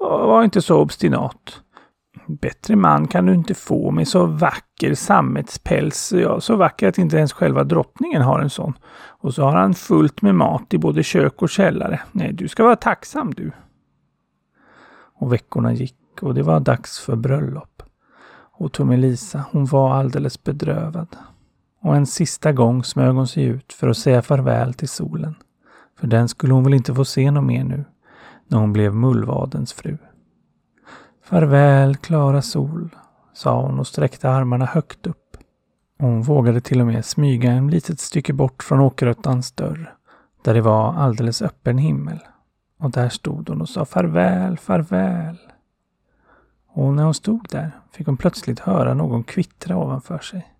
Var 0.00 0.44
inte 0.44 0.62
så 0.62 0.80
obstinat. 0.80 1.62
Bättre 2.26 2.76
man 2.76 3.08
kan 3.08 3.26
du 3.26 3.34
inte 3.34 3.54
få 3.54 3.90
med 3.90 4.08
så 4.08 4.26
vacker 4.26 4.94
sammetspäls. 4.94 6.12
Ja, 6.12 6.40
så 6.40 6.56
vacker 6.56 6.88
att 6.88 6.98
inte 6.98 7.16
ens 7.16 7.32
själva 7.32 7.64
drottningen 7.64 8.22
har 8.22 8.40
en 8.40 8.50
sån. 8.50 8.74
Och 9.20 9.34
så 9.34 9.42
har 9.42 9.56
han 9.56 9.74
fullt 9.74 10.22
med 10.22 10.34
mat 10.34 10.74
i 10.74 10.78
både 10.78 11.02
kök 11.02 11.42
och 11.42 11.48
källare. 11.48 12.00
Nej, 12.12 12.32
du 12.32 12.48
ska 12.48 12.64
vara 12.64 12.76
tacksam 12.76 13.34
du. 13.34 13.52
Och 15.20 15.32
veckorna 15.32 15.72
gick 15.72 15.94
och 16.20 16.34
det 16.34 16.42
var 16.42 16.60
dags 16.60 16.98
för 16.98 17.16
bröllop. 17.16 17.82
Och 18.52 18.72
Tummelisa, 18.72 19.44
hon 19.52 19.64
var 19.64 19.94
alldeles 19.94 20.44
bedrövad. 20.44 21.16
Och 21.82 21.96
en 21.96 22.06
sista 22.06 22.52
gång 22.52 22.84
smög 22.84 23.14
hon 23.14 23.28
sig 23.28 23.44
ut 23.44 23.72
för 23.72 23.88
att 23.88 23.96
säga 23.96 24.22
farväl 24.22 24.74
till 24.74 24.88
solen. 24.88 25.34
För 25.98 26.06
den 26.06 26.28
skulle 26.28 26.54
hon 26.54 26.64
väl 26.64 26.74
inte 26.74 26.94
få 26.94 27.04
se 27.04 27.30
något 27.30 27.44
mer 27.44 27.64
nu, 27.64 27.84
när 28.46 28.58
hon 28.58 28.72
blev 28.72 28.94
mullvadens 28.94 29.72
fru. 29.72 29.98
Farväl, 31.24 31.96
klara 31.96 32.42
sol, 32.42 32.96
sa 33.32 33.62
hon 33.62 33.78
och 33.78 33.86
sträckte 33.86 34.30
armarna 34.30 34.64
högt 34.64 35.06
upp. 35.06 35.36
hon 35.98 36.22
vågade 36.22 36.60
till 36.60 36.80
och 36.80 36.86
med 36.86 37.04
smyga 37.04 37.52
en 37.52 37.70
litet 37.70 38.00
stycke 38.00 38.32
bort 38.32 38.62
från 38.62 38.80
åkeröttans 38.80 39.52
dörr, 39.52 39.94
där 40.44 40.54
det 40.54 40.60
var 40.60 40.92
alldeles 40.94 41.42
öppen 41.42 41.78
himmel. 41.78 42.18
Och 42.78 42.90
där 42.90 43.08
stod 43.08 43.48
hon 43.48 43.60
och 43.60 43.68
sa 43.68 43.84
farväl, 43.84 44.58
farväl. 44.58 45.38
Och 46.68 46.94
när 46.94 47.04
hon 47.04 47.14
stod 47.14 47.46
där 47.50 47.70
fick 47.92 48.06
hon 48.06 48.16
plötsligt 48.16 48.60
höra 48.60 48.94
någon 48.94 49.24
kvittra 49.24 49.76
ovanför 49.76 50.18
sig. 50.18 50.54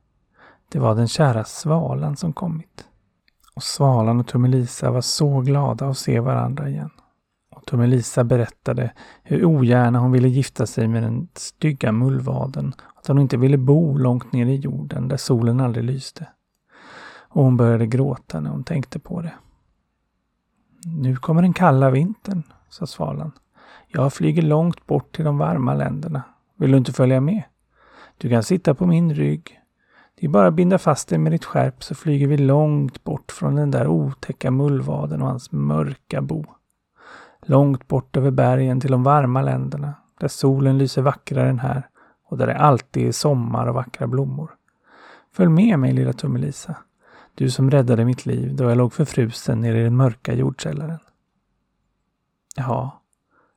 Det 0.68 0.78
var 0.78 0.94
den 0.94 1.08
kära 1.08 1.44
svalan 1.44 2.16
som 2.16 2.32
kommit. 2.32 2.87
Och 3.58 3.62
svalan 3.62 4.20
och 4.20 4.26
Tummelisa 4.26 4.90
var 4.90 5.00
så 5.00 5.40
glada 5.40 5.88
att 5.88 5.98
se 5.98 6.20
varandra 6.20 6.68
igen. 6.68 6.90
Och 7.50 7.66
Tummelisa 7.66 8.24
berättade 8.24 8.92
hur 9.22 9.44
ogärna 9.44 9.98
hon 9.98 10.12
ville 10.12 10.28
gifta 10.28 10.66
sig 10.66 10.88
med 10.88 11.02
den 11.02 11.28
stygga 11.34 11.92
mullvaden. 11.92 12.74
Att 12.94 13.06
hon 13.06 13.18
inte 13.18 13.36
ville 13.36 13.56
bo 13.56 13.98
långt 13.98 14.32
ner 14.32 14.46
i 14.46 14.56
jorden 14.56 15.08
där 15.08 15.16
solen 15.16 15.60
aldrig 15.60 15.84
lyste. 15.84 16.28
Och 17.28 17.44
hon 17.44 17.56
började 17.56 17.86
gråta 17.86 18.40
när 18.40 18.50
hon 18.50 18.64
tänkte 18.64 18.98
på 18.98 19.22
det. 19.22 19.34
Nu 20.84 21.16
kommer 21.16 21.42
den 21.42 21.52
kalla 21.52 21.90
vintern, 21.90 22.42
sa 22.68 22.86
svalan. 22.86 23.32
Jag 23.88 24.12
flyger 24.12 24.42
långt 24.42 24.86
bort 24.86 25.16
till 25.16 25.24
de 25.24 25.38
varma 25.38 25.74
länderna. 25.74 26.22
Vill 26.56 26.70
du 26.70 26.78
inte 26.78 26.92
följa 26.92 27.20
med? 27.20 27.42
Du 28.18 28.28
kan 28.28 28.42
sitta 28.42 28.74
på 28.74 28.86
min 28.86 29.14
rygg. 29.14 29.60
Det 30.20 30.26
är 30.26 30.30
bara 30.30 30.46
att 30.46 30.54
binda 30.54 30.78
fast 30.78 31.08
dig 31.08 31.18
med 31.18 31.32
ditt 31.32 31.44
skärp 31.44 31.84
så 31.84 31.94
flyger 31.94 32.26
vi 32.26 32.36
långt 32.36 33.04
bort 33.04 33.32
från 33.32 33.54
den 33.54 33.70
där 33.70 33.86
otäcka 33.86 34.50
mullvaden 34.50 35.22
och 35.22 35.28
hans 35.28 35.52
mörka 35.52 36.22
bo. 36.22 36.44
Långt 37.42 37.88
bort 37.88 38.16
över 38.16 38.30
bergen 38.30 38.80
till 38.80 38.90
de 38.90 39.02
varma 39.02 39.42
länderna, 39.42 39.94
där 40.20 40.28
solen 40.28 40.78
lyser 40.78 41.02
vackrare 41.02 41.48
än 41.48 41.58
här 41.58 41.88
och 42.24 42.38
där 42.38 42.46
det 42.46 42.56
alltid 42.56 43.08
är 43.08 43.12
sommar 43.12 43.66
och 43.66 43.74
vackra 43.74 44.06
blommor. 44.06 44.54
Följ 45.32 45.50
med 45.50 45.78
mig 45.78 45.92
lilla 45.92 46.12
Tummelisa. 46.12 46.76
Du 47.34 47.50
som 47.50 47.70
räddade 47.70 48.04
mitt 48.04 48.26
liv 48.26 48.56
då 48.56 48.64
jag 48.64 48.76
låg 48.76 48.92
förfrusen 48.92 49.60
nere 49.60 49.80
i 49.80 49.84
den 49.84 49.96
mörka 49.96 50.34
jordkällaren. 50.34 50.98
Ja, 52.56 53.02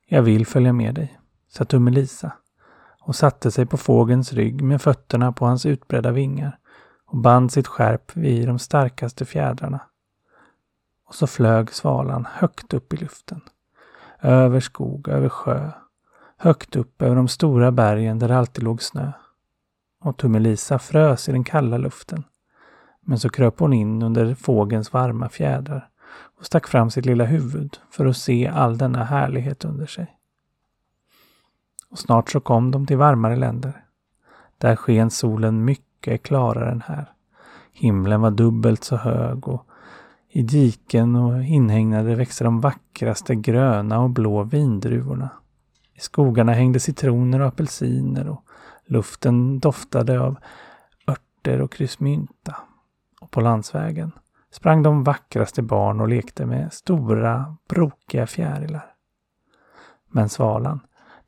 jag 0.08 0.22
vill 0.22 0.46
följa 0.46 0.74
med 0.74 0.96
dig, 0.96 1.20
sa 1.50 1.66
Tummelisa 1.66 2.32
och 3.02 3.16
satte 3.16 3.52
sig 3.52 3.66
på 3.66 3.78
fågelns 3.78 4.34
rygg 4.34 4.64
med 4.64 4.82
fötterna 4.82 5.32
på 5.32 5.46
hans 5.46 5.66
utbredda 5.66 6.12
vingar 6.12 6.58
och 7.06 7.18
band 7.18 7.52
sitt 7.52 7.68
skärp 7.68 8.16
vid 8.16 8.48
de 8.48 8.60
starkaste 8.60 9.26
fjädrarna. 9.26 9.80
Och 11.08 11.16
så 11.16 11.28
flög 11.28 11.74
svalan 11.74 12.28
högt 12.32 12.74
upp 12.74 12.94
i 12.94 12.98
luften. 12.98 13.42
Över 14.22 14.60
skog, 14.60 15.08
över 15.08 15.30
sjö. 15.30 15.72
Högt 16.38 16.76
upp 16.76 17.02
över 17.02 17.16
de 17.16 17.28
stora 17.28 17.72
bergen 17.72 18.20
där 18.20 18.28
det 18.28 18.38
alltid 18.38 18.64
låg 18.64 18.82
snö. 18.82 19.12
Och 20.02 20.18
Tummelisa 20.18 20.80
frös 20.80 21.30
i 21.30 21.32
den 21.32 21.44
kalla 21.44 21.78
luften. 21.78 22.24
Men 23.02 23.20
så 23.20 23.30
kröp 23.30 23.60
hon 23.60 23.74
in 23.74 24.02
under 24.02 24.36
fågelns 24.36 24.94
varma 24.94 25.30
fjädrar 25.30 25.90
och 26.38 26.46
stack 26.46 26.68
fram 26.68 26.92
sitt 26.92 27.06
lilla 27.06 27.26
huvud 27.26 27.78
för 27.90 28.06
att 28.06 28.18
se 28.18 28.48
all 28.48 28.78
denna 28.78 29.04
härlighet 29.04 29.66
under 29.66 29.86
sig. 29.86 30.18
Och 31.92 32.00
snart 32.00 32.30
så 32.30 32.40
kom 32.40 32.72
de 32.72 32.88
till 32.88 32.98
varmare 32.98 33.36
länder. 33.36 33.86
Där 34.58 34.76
sken 34.76 35.10
solen 35.10 35.66
mycket 35.66 36.24
klarare 36.24 36.72
än 36.72 36.82
här. 36.82 37.14
Himlen 37.74 38.22
var 38.22 38.32
dubbelt 38.32 38.84
så 38.84 38.96
hög 38.96 39.48
och 39.48 39.68
i 40.34 40.42
diken 40.42 41.16
och 41.16 41.44
inhägnader 41.44 42.16
växte 42.16 42.44
de 42.44 42.62
vackraste 42.62 43.36
gröna 43.36 44.00
och 44.00 44.10
blå 44.10 44.44
vindruvorna. 44.44 45.30
I 45.94 46.00
skogarna 46.00 46.54
hängde 46.54 46.80
citroner 46.80 47.40
och 47.40 47.48
apelsiner 47.48 48.30
och 48.30 48.44
luften 48.86 49.60
doftade 49.60 50.20
av 50.20 50.36
örter 51.08 51.62
och 51.62 51.72
kryssmynta. 51.72 52.56
Och 53.22 53.32
på 53.32 53.42
landsvägen 53.42 54.12
sprang 54.52 54.84
de 54.84 55.04
vackraste 55.04 55.62
barn 55.62 56.02
och 56.02 56.08
lekte 56.08 56.46
med 56.46 56.74
stora, 56.74 57.58
brokiga 57.70 58.28
fjärilar. 58.28 58.94
Men 60.08 60.30
svalan, 60.30 60.80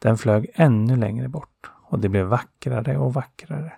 den 0.04 0.18
flög 0.18 0.52
ännu 0.54 0.96
längre 0.96 1.28
bort 1.28 1.72
och 1.90 2.00
det 2.00 2.10
blev 2.10 2.26
vackrare 2.26 2.98
och 2.98 3.14
vackrare. 3.14 3.74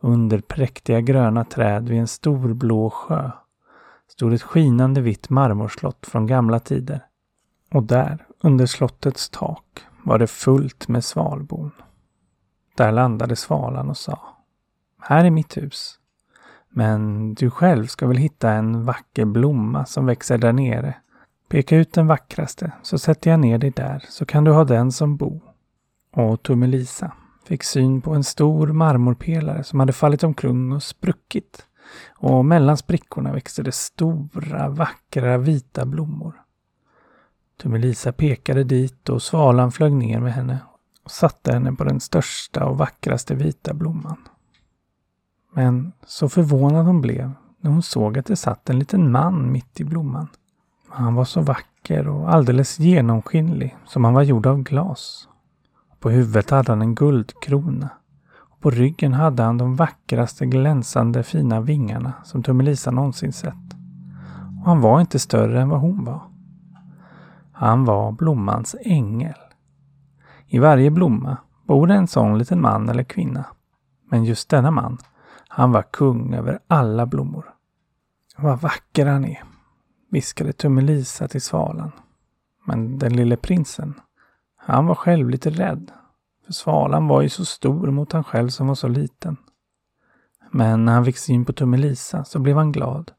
Under 0.00 0.40
präktiga 0.40 1.00
gröna 1.00 1.44
träd 1.44 1.88
vid 1.88 1.98
en 1.98 2.08
stor 2.08 2.54
blå 2.54 2.90
sjö 2.90 3.30
stod 4.08 4.32
ett 4.32 4.42
skinande 4.42 5.00
vitt 5.00 5.30
marmorslott 5.30 6.06
från 6.06 6.26
gamla 6.26 6.60
tider. 6.60 7.06
Och 7.70 7.82
där, 7.82 8.26
under 8.40 8.66
slottets 8.66 9.30
tak, 9.30 9.80
var 10.02 10.18
det 10.18 10.26
fullt 10.26 10.88
med 10.88 11.04
svalbon. 11.04 11.70
Där 12.76 12.92
landade 12.92 13.36
svalan 13.36 13.88
och 13.88 13.96
sa 13.96 14.36
Här 15.00 15.24
är 15.24 15.30
mitt 15.30 15.56
hus. 15.56 15.98
Men 16.68 17.34
du 17.34 17.50
själv 17.50 17.86
ska 17.86 18.06
väl 18.06 18.16
hitta 18.16 18.50
en 18.50 18.84
vacker 18.84 19.24
blomma 19.24 19.86
som 19.86 20.06
växer 20.06 20.38
där 20.38 20.52
nere. 20.52 20.94
Peka 21.48 21.76
ut 21.76 21.92
den 21.92 22.06
vackraste 22.06 22.72
så 22.82 22.98
sätter 22.98 23.30
jag 23.30 23.40
ner 23.40 23.58
dig 23.58 23.70
där 23.70 24.04
så 24.08 24.26
kan 24.26 24.44
du 24.44 24.50
ha 24.50 24.64
den 24.64 24.92
som 24.92 25.16
bo. 25.16 25.40
Och 26.12 26.42
Tummelisa 26.42 27.12
fick 27.44 27.64
syn 27.64 28.00
på 28.00 28.14
en 28.14 28.24
stor 28.24 28.66
marmorpelare 28.66 29.64
som 29.64 29.80
hade 29.80 29.92
fallit 29.92 30.22
omkring 30.24 30.72
och 30.72 30.82
spruckit. 30.82 31.66
Och 32.16 32.44
mellan 32.44 32.76
sprickorna 32.76 33.32
växte 33.32 33.62
det 33.62 33.72
stora, 33.72 34.68
vackra, 34.68 35.38
vita 35.38 35.86
blommor. 35.86 36.42
Tummelisa 37.62 38.12
pekade 38.12 38.64
dit 38.64 39.08
och 39.08 39.22
svalan 39.22 39.72
flög 39.72 39.92
ner 39.92 40.20
med 40.20 40.32
henne 40.32 40.58
och 41.04 41.10
satte 41.10 41.52
henne 41.52 41.72
på 41.72 41.84
den 41.84 42.00
största 42.00 42.64
och 42.64 42.78
vackraste 42.78 43.34
vita 43.34 43.74
blomman. 43.74 44.28
Men 45.52 45.92
så 46.06 46.28
förvånad 46.28 46.86
hon 46.86 47.00
blev 47.00 47.32
när 47.60 47.70
hon 47.70 47.82
såg 47.82 48.18
att 48.18 48.26
det 48.26 48.36
satt 48.36 48.70
en 48.70 48.78
liten 48.78 49.10
man 49.10 49.52
mitt 49.52 49.80
i 49.80 49.84
blomman. 49.84 50.28
Han 50.98 51.14
var 51.14 51.24
så 51.24 51.40
vacker 51.40 52.08
och 52.08 52.34
alldeles 52.34 52.78
genomskinlig 52.78 53.76
som 53.86 54.04
han 54.04 54.14
var 54.14 54.22
gjord 54.22 54.46
av 54.46 54.62
glas. 54.62 55.28
På 56.00 56.10
huvudet 56.10 56.50
hade 56.50 56.72
han 56.72 56.82
en 56.82 56.94
guldkrona. 56.94 57.88
Och 58.36 58.60
på 58.60 58.70
ryggen 58.70 59.12
hade 59.12 59.42
han 59.42 59.58
de 59.58 59.76
vackraste 59.76 60.46
glänsande 60.46 61.22
fina 61.22 61.60
vingarna 61.60 62.12
som 62.24 62.42
Tummelisa 62.42 62.90
någonsin 62.90 63.32
sett. 63.32 63.54
Och 64.60 64.66
han 64.66 64.80
var 64.80 65.00
inte 65.00 65.18
större 65.18 65.62
än 65.62 65.68
vad 65.68 65.80
hon 65.80 66.04
var. 66.04 66.22
Han 67.52 67.84
var 67.84 68.12
blommans 68.12 68.76
ängel. 68.84 69.38
I 70.46 70.58
varje 70.58 70.90
blomma 70.90 71.36
bor 71.66 71.86
det 71.86 71.94
en 71.94 72.08
sån 72.08 72.38
liten 72.38 72.60
man 72.60 72.88
eller 72.88 73.02
kvinna. 73.02 73.44
Men 74.10 74.24
just 74.24 74.48
denna 74.48 74.70
man 74.70 74.98
han 75.48 75.72
var 75.72 75.82
kung 75.82 76.34
över 76.34 76.58
alla 76.68 77.06
blommor. 77.06 77.44
Vad 78.36 78.60
vacker 78.60 79.06
han 79.06 79.24
är, 79.24 79.42
viskade 80.10 80.52
Tummelisa 80.52 81.28
till 81.28 81.42
svalan. 81.42 81.92
Men 82.64 82.98
den 82.98 83.16
lille 83.16 83.36
prinsen, 83.36 84.00
han 84.56 84.86
var 84.86 84.94
själv 84.94 85.30
lite 85.30 85.50
rädd. 85.50 85.90
För 86.46 86.52
svalan 86.52 87.08
var 87.08 87.22
ju 87.22 87.28
så 87.28 87.44
stor 87.44 87.90
mot 87.90 88.12
han 88.12 88.24
själv 88.24 88.48
som 88.48 88.66
var 88.66 88.74
så 88.74 88.88
liten. 88.88 89.36
Men 90.50 90.84
när 90.84 90.92
han 90.92 91.04
fick 91.04 91.18
syn 91.18 91.44
på 91.44 91.52
Tummelisa 91.52 92.24
så 92.24 92.38
blev 92.38 92.56
han 92.56 92.72
glad. 92.72 93.12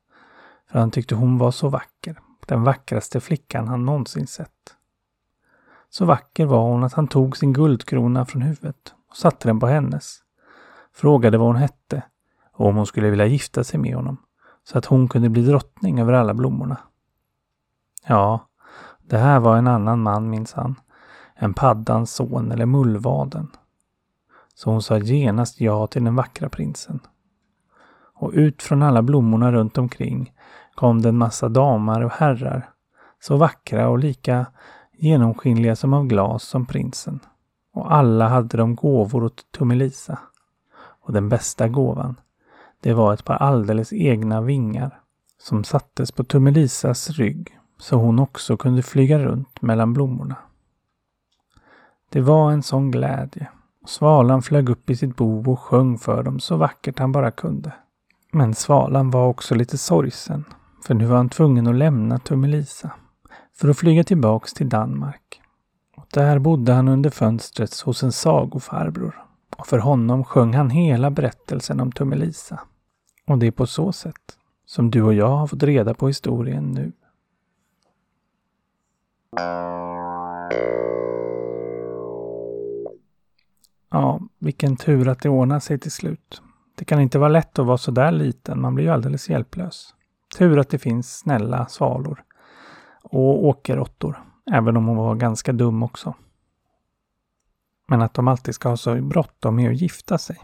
För 0.71 0.80
han 0.80 0.91
tyckte 0.91 1.15
hon 1.15 1.38
var 1.38 1.52
så 1.52 1.69
vacker. 1.69 2.19
Den 2.45 2.63
vackraste 2.63 3.19
flickan 3.19 3.67
han 3.67 3.86
någonsin 3.86 4.28
sett. 4.28 4.75
Så 5.89 6.06
vacker 6.06 6.45
var 6.45 6.62
hon 6.62 6.84
att 6.84 6.93
han 6.93 7.08
tog 7.08 7.38
sin 7.38 7.54
guldkrona 7.54 8.25
från 8.25 8.41
huvudet 8.41 8.93
och 9.10 9.17
satte 9.17 9.47
den 9.47 9.60
på 9.60 9.67
hennes. 9.67 10.19
Frågade 10.93 11.38
vad 11.38 11.47
hon 11.47 11.56
hette 11.56 12.04
och 12.54 12.67
om 12.67 12.75
hon 12.75 12.86
skulle 12.86 13.10
vilja 13.10 13.25
gifta 13.25 13.63
sig 13.63 13.80
med 13.80 13.95
honom 13.95 14.17
så 14.63 14.78
att 14.78 14.86
hon 14.86 15.08
kunde 15.08 15.30
bli 15.30 15.41
drottning 15.41 16.00
över 16.00 16.13
alla 16.13 16.34
blommorna. 16.34 16.78
Ja, 18.08 18.48
det 19.08 19.17
här 19.17 19.39
var 19.39 19.58
en 19.58 19.67
annan 19.67 20.02
man 20.02 20.30
minsann. 20.30 20.76
En 21.36 21.54
paddans 21.54 22.13
son 22.13 22.52
eller 22.52 22.65
mullvaden. 22.65 23.48
Så 24.56 24.72
hon 24.72 24.82
sa 24.82 24.98
genast 24.98 25.62
ja 25.62 25.88
till 25.88 26.04
den 26.04 26.15
vackra 26.15 26.50
prinsen. 26.50 27.00
Och 28.13 28.32
ut 28.34 28.63
från 28.63 28.84
alla 28.84 29.02
blommorna 29.02 29.52
runt 29.52 29.78
omkring 29.78 30.34
kom 30.76 31.02
det 31.02 31.10
en 31.10 31.17
massa 31.17 31.50
damer 31.50 32.04
och 32.04 32.12
herrar. 32.12 32.69
Så 33.19 33.38
vackra 33.38 33.89
och 33.89 34.00
lika 34.00 34.45
genomskinliga 34.98 35.76
som 35.76 35.93
av 35.93 36.06
glas 36.06 36.43
som 36.43 36.65
prinsen. 36.65 37.19
Och 37.74 37.93
alla 37.93 38.28
hade 38.28 38.58
de 38.58 38.76
gåvor 38.76 39.24
åt 39.24 39.52
Tummelisa. 39.52 40.19
Och 41.02 41.13
den 41.13 41.30
bästa 41.30 41.67
gåvan, 41.67 42.15
det 42.82 42.94
var 42.94 43.13
ett 43.13 43.26
par 43.26 43.36
alldeles 43.36 43.94
egna 43.94 44.42
vingar 44.42 45.00
som 45.38 45.63
sattes 45.63 46.12
på 46.12 46.24
Tummelisas 46.24 47.10
rygg 47.10 47.60
så 47.78 47.96
hon 47.96 48.20
också 48.20 48.58
kunde 48.58 48.84
flyga 48.84 49.20
runt 49.20 49.62
mellan 49.62 49.94
blommorna. 49.94 50.36
Det 52.10 52.22
var 52.22 52.52
en 52.52 52.63
sån 52.63 52.92
glädje. 52.92 53.48
Svalan 53.86 54.42
flög 54.42 54.70
upp 54.70 54.89
i 54.89 54.96
sitt 54.96 55.15
bo 55.15 55.52
och 55.52 55.60
sjöng 55.60 55.98
för 55.98 56.24
dem 56.24 56.39
så 56.39 56.56
vackert 56.56 57.00
han 57.00 57.12
bara 57.12 57.32
kunde. 57.32 57.74
Men 58.32 58.54
Svalan 58.54 59.10
var 59.10 59.28
också 59.28 59.56
lite 59.56 59.78
sorgsen, 59.78 60.46
för 60.86 60.94
nu 60.94 61.06
var 61.06 61.18
han 61.18 61.30
tvungen 61.30 61.68
att 61.68 61.76
lämna 61.76 62.20
Tummelisa 62.20 62.92
för 63.56 63.70
att 63.70 63.78
flyga 63.78 64.04
tillbaks 64.04 64.54
till 64.54 64.70
Danmark. 64.70 65.42
Och 65.96 66.06
där 66.13 66.39
bodde 66.39 66.74
han 66.74 66.88
under 66.88 67.10
fönstret 67.10 67.80
hos 67.80 68.04
en 68.04 68.12
sagofarbror. 68.12 69.29
Och 69.60 69.67
för 69.67 69.78
honom 69.78 70.24
sjöng 70.24 70.54
han 70.54 70.69
hela 70.69 71.12
berättelsen 71.12 71.80
om 71.80 71.91
Tummelisa. 71.91 72.60
Och 73.28 73.38
det 73.38 73.48
är 73.48 73.52
på 73.52 73.67
så 73.67 73.91
sätt 73.91 74.38
som 74.65 74.91
du 74.91 75.02
och 75.02 75.13
jag 75.13 75.30
har 75.30 75.48
fått 75.48 75.63
reda 75.63 75.93
på 75.93 76.08
historien 76.08 76.72
nu. 76.72 76.91
Ja, 83.91 84.22
vilken 84.39 84.78
tur 84.78 85.08
att 85.08 85.22
det 85.22 85.30
ordnar 85.30 85.60
sig 85.60 85.80
till 85.80 85.91
slut. 85.91 86.41
Det 86.76 86.86
kan 86.86 87.02
inte 87.02 87.19
vara 87.19 87.30
lätt 87.30 87.60
att 87.60 87.65
vara 87.65 87.78
så 87.78 87.91
där 87.91 88.12
liten, 88.12 88.62
man 88.62 88.76
blir 88.76 88.86
ju 88.86 88.91
alldeles 88.91 89.30
hjälplös. 89.30 89.95
Tur 90.38 90.60
att 90.60 90.69
det 90.69 90.80
finns 90.80 91.17
snälla 91.17 91.65
svalor 91.65 92.24
och 93.04 93.45
åkerråttor, 93.45 94.24
även 94.52 94.78
om 94.78 94.86
hon 94.86 94.98
var 94.98 95.15
ganska 95.15 95.54
dum 95.54 95.84
också. 95.84 96.13
Men 97.89 98.02
att 98.02 98.13
de 98.13 98.28
alltid 98.28 98.56
ska 98.56 98.69
ha 98.69 98.78
så 98.78 99.02
bråttom 99.02 99.56
med 99.56 99.69
att 99.69 99.82
gifta 99.82 100.17
sig. 100.17 100.38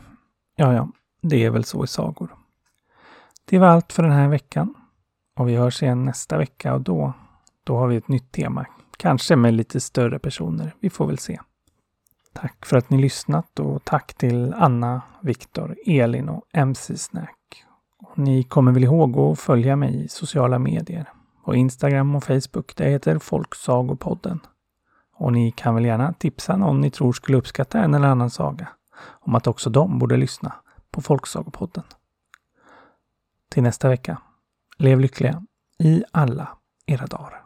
Ja, 0.55 0.73
ja, 0.73 0.89
det 1.21 1.43
är 1.43 1.49
väl 1.49 1.63
så 1.63 1.83
i 1.83 1.87
sagor. 1.87 2.35
Det 3.45 3.59
var 3.59 3.67
allt 3.67 3.93
för 3.93 4.03
den 4.03 4.11
här 4.11 4.27
veckan. 4.27 4.73
Och 5.35 5.49
vi 5.49 5.55
hörs 5.55 5.83
igen 5.83 6.05
nästa 6.05 6.37
vecka 6.37 6.73
och 6.73 6.81
då, 6.81 7.13
då 7.63 7.77
har 7.77 7.87
vi 7.87 7.95
ett 7.95 8.07
nytt 8.07 8.31
tema. 8.31 8.65
Kanske 8.97 9.35
med 9.35 9.53
lite 9.53 9.79
större 9.79 10.19
personer. 10.19 10.75
Vi 10.79 10.89
får 10.89 11.07
väl 11.07 11.17
se. 11.17 11.39
Tack 12.33 12.65
för 12.65 12.77
att 12.77 12.89
ni 12.89 12.97
lyssnat 12.97 13.59
och 13.59 13.83
tack 13.83 14.13
till 14.13 14.53
Anna, 14.53 15.01
Viktor, 15.21 15.75
Elin 15.85 16.29
och 16.29 16.43
MC 16.53 16.97
Snack. 16.97 17.65
Och 17.99 18.17
ni 18.17 18.43
kommer 18.43 18.71
väl 18.71 18.83
ihåg 18.83 19.17
att 19.17 19.39
följa 19.39 19.75
mig 19.75 20.05
i 20.05 20.07
sociala 20.07 20.59
medier. 20.59 21.09
På 21.45 21.55
Instagram 21.55 22.15
och 22.15 22.23
Facebook. 22.23 22.75
Det 22.75 22.89
heter 22.89 23.19
Folksagopodden. 23.19 24.39
Och 25.17 25.33
ni 25.33 25.51
kan 25.51 25.75
väl 25.75 25.85
gärna 25.85 26.13
tipsa 26.13 26.55
någon 26.57 26.81
ni 26.81 26.91
tror 26.91 27.13
skulle 27.13 27.37
uppskatta 27.37 27.79
en 27.79 27.93
eller 27.93 28.07
annan 28.07 28.29
saga 28.29 28.67
om 29.19 29.35
att 29.35 29.47
också 29.47 29.69
de 29.69 29.99
borde 29.99 30.17
lyssna 30.17 30.53
på 30.91 31.01
Folksagopodden. 31.01 31.83
Till 33.51 33.63
nästa 33.63 33.89
vecka. 33.89 34.21
Lev 34.77 34.99
lyckliga 34.99 35.43
i 35.79 36.03
alla 36.11 36.47
era 36.85 37.05
dagar. 37.05 37.45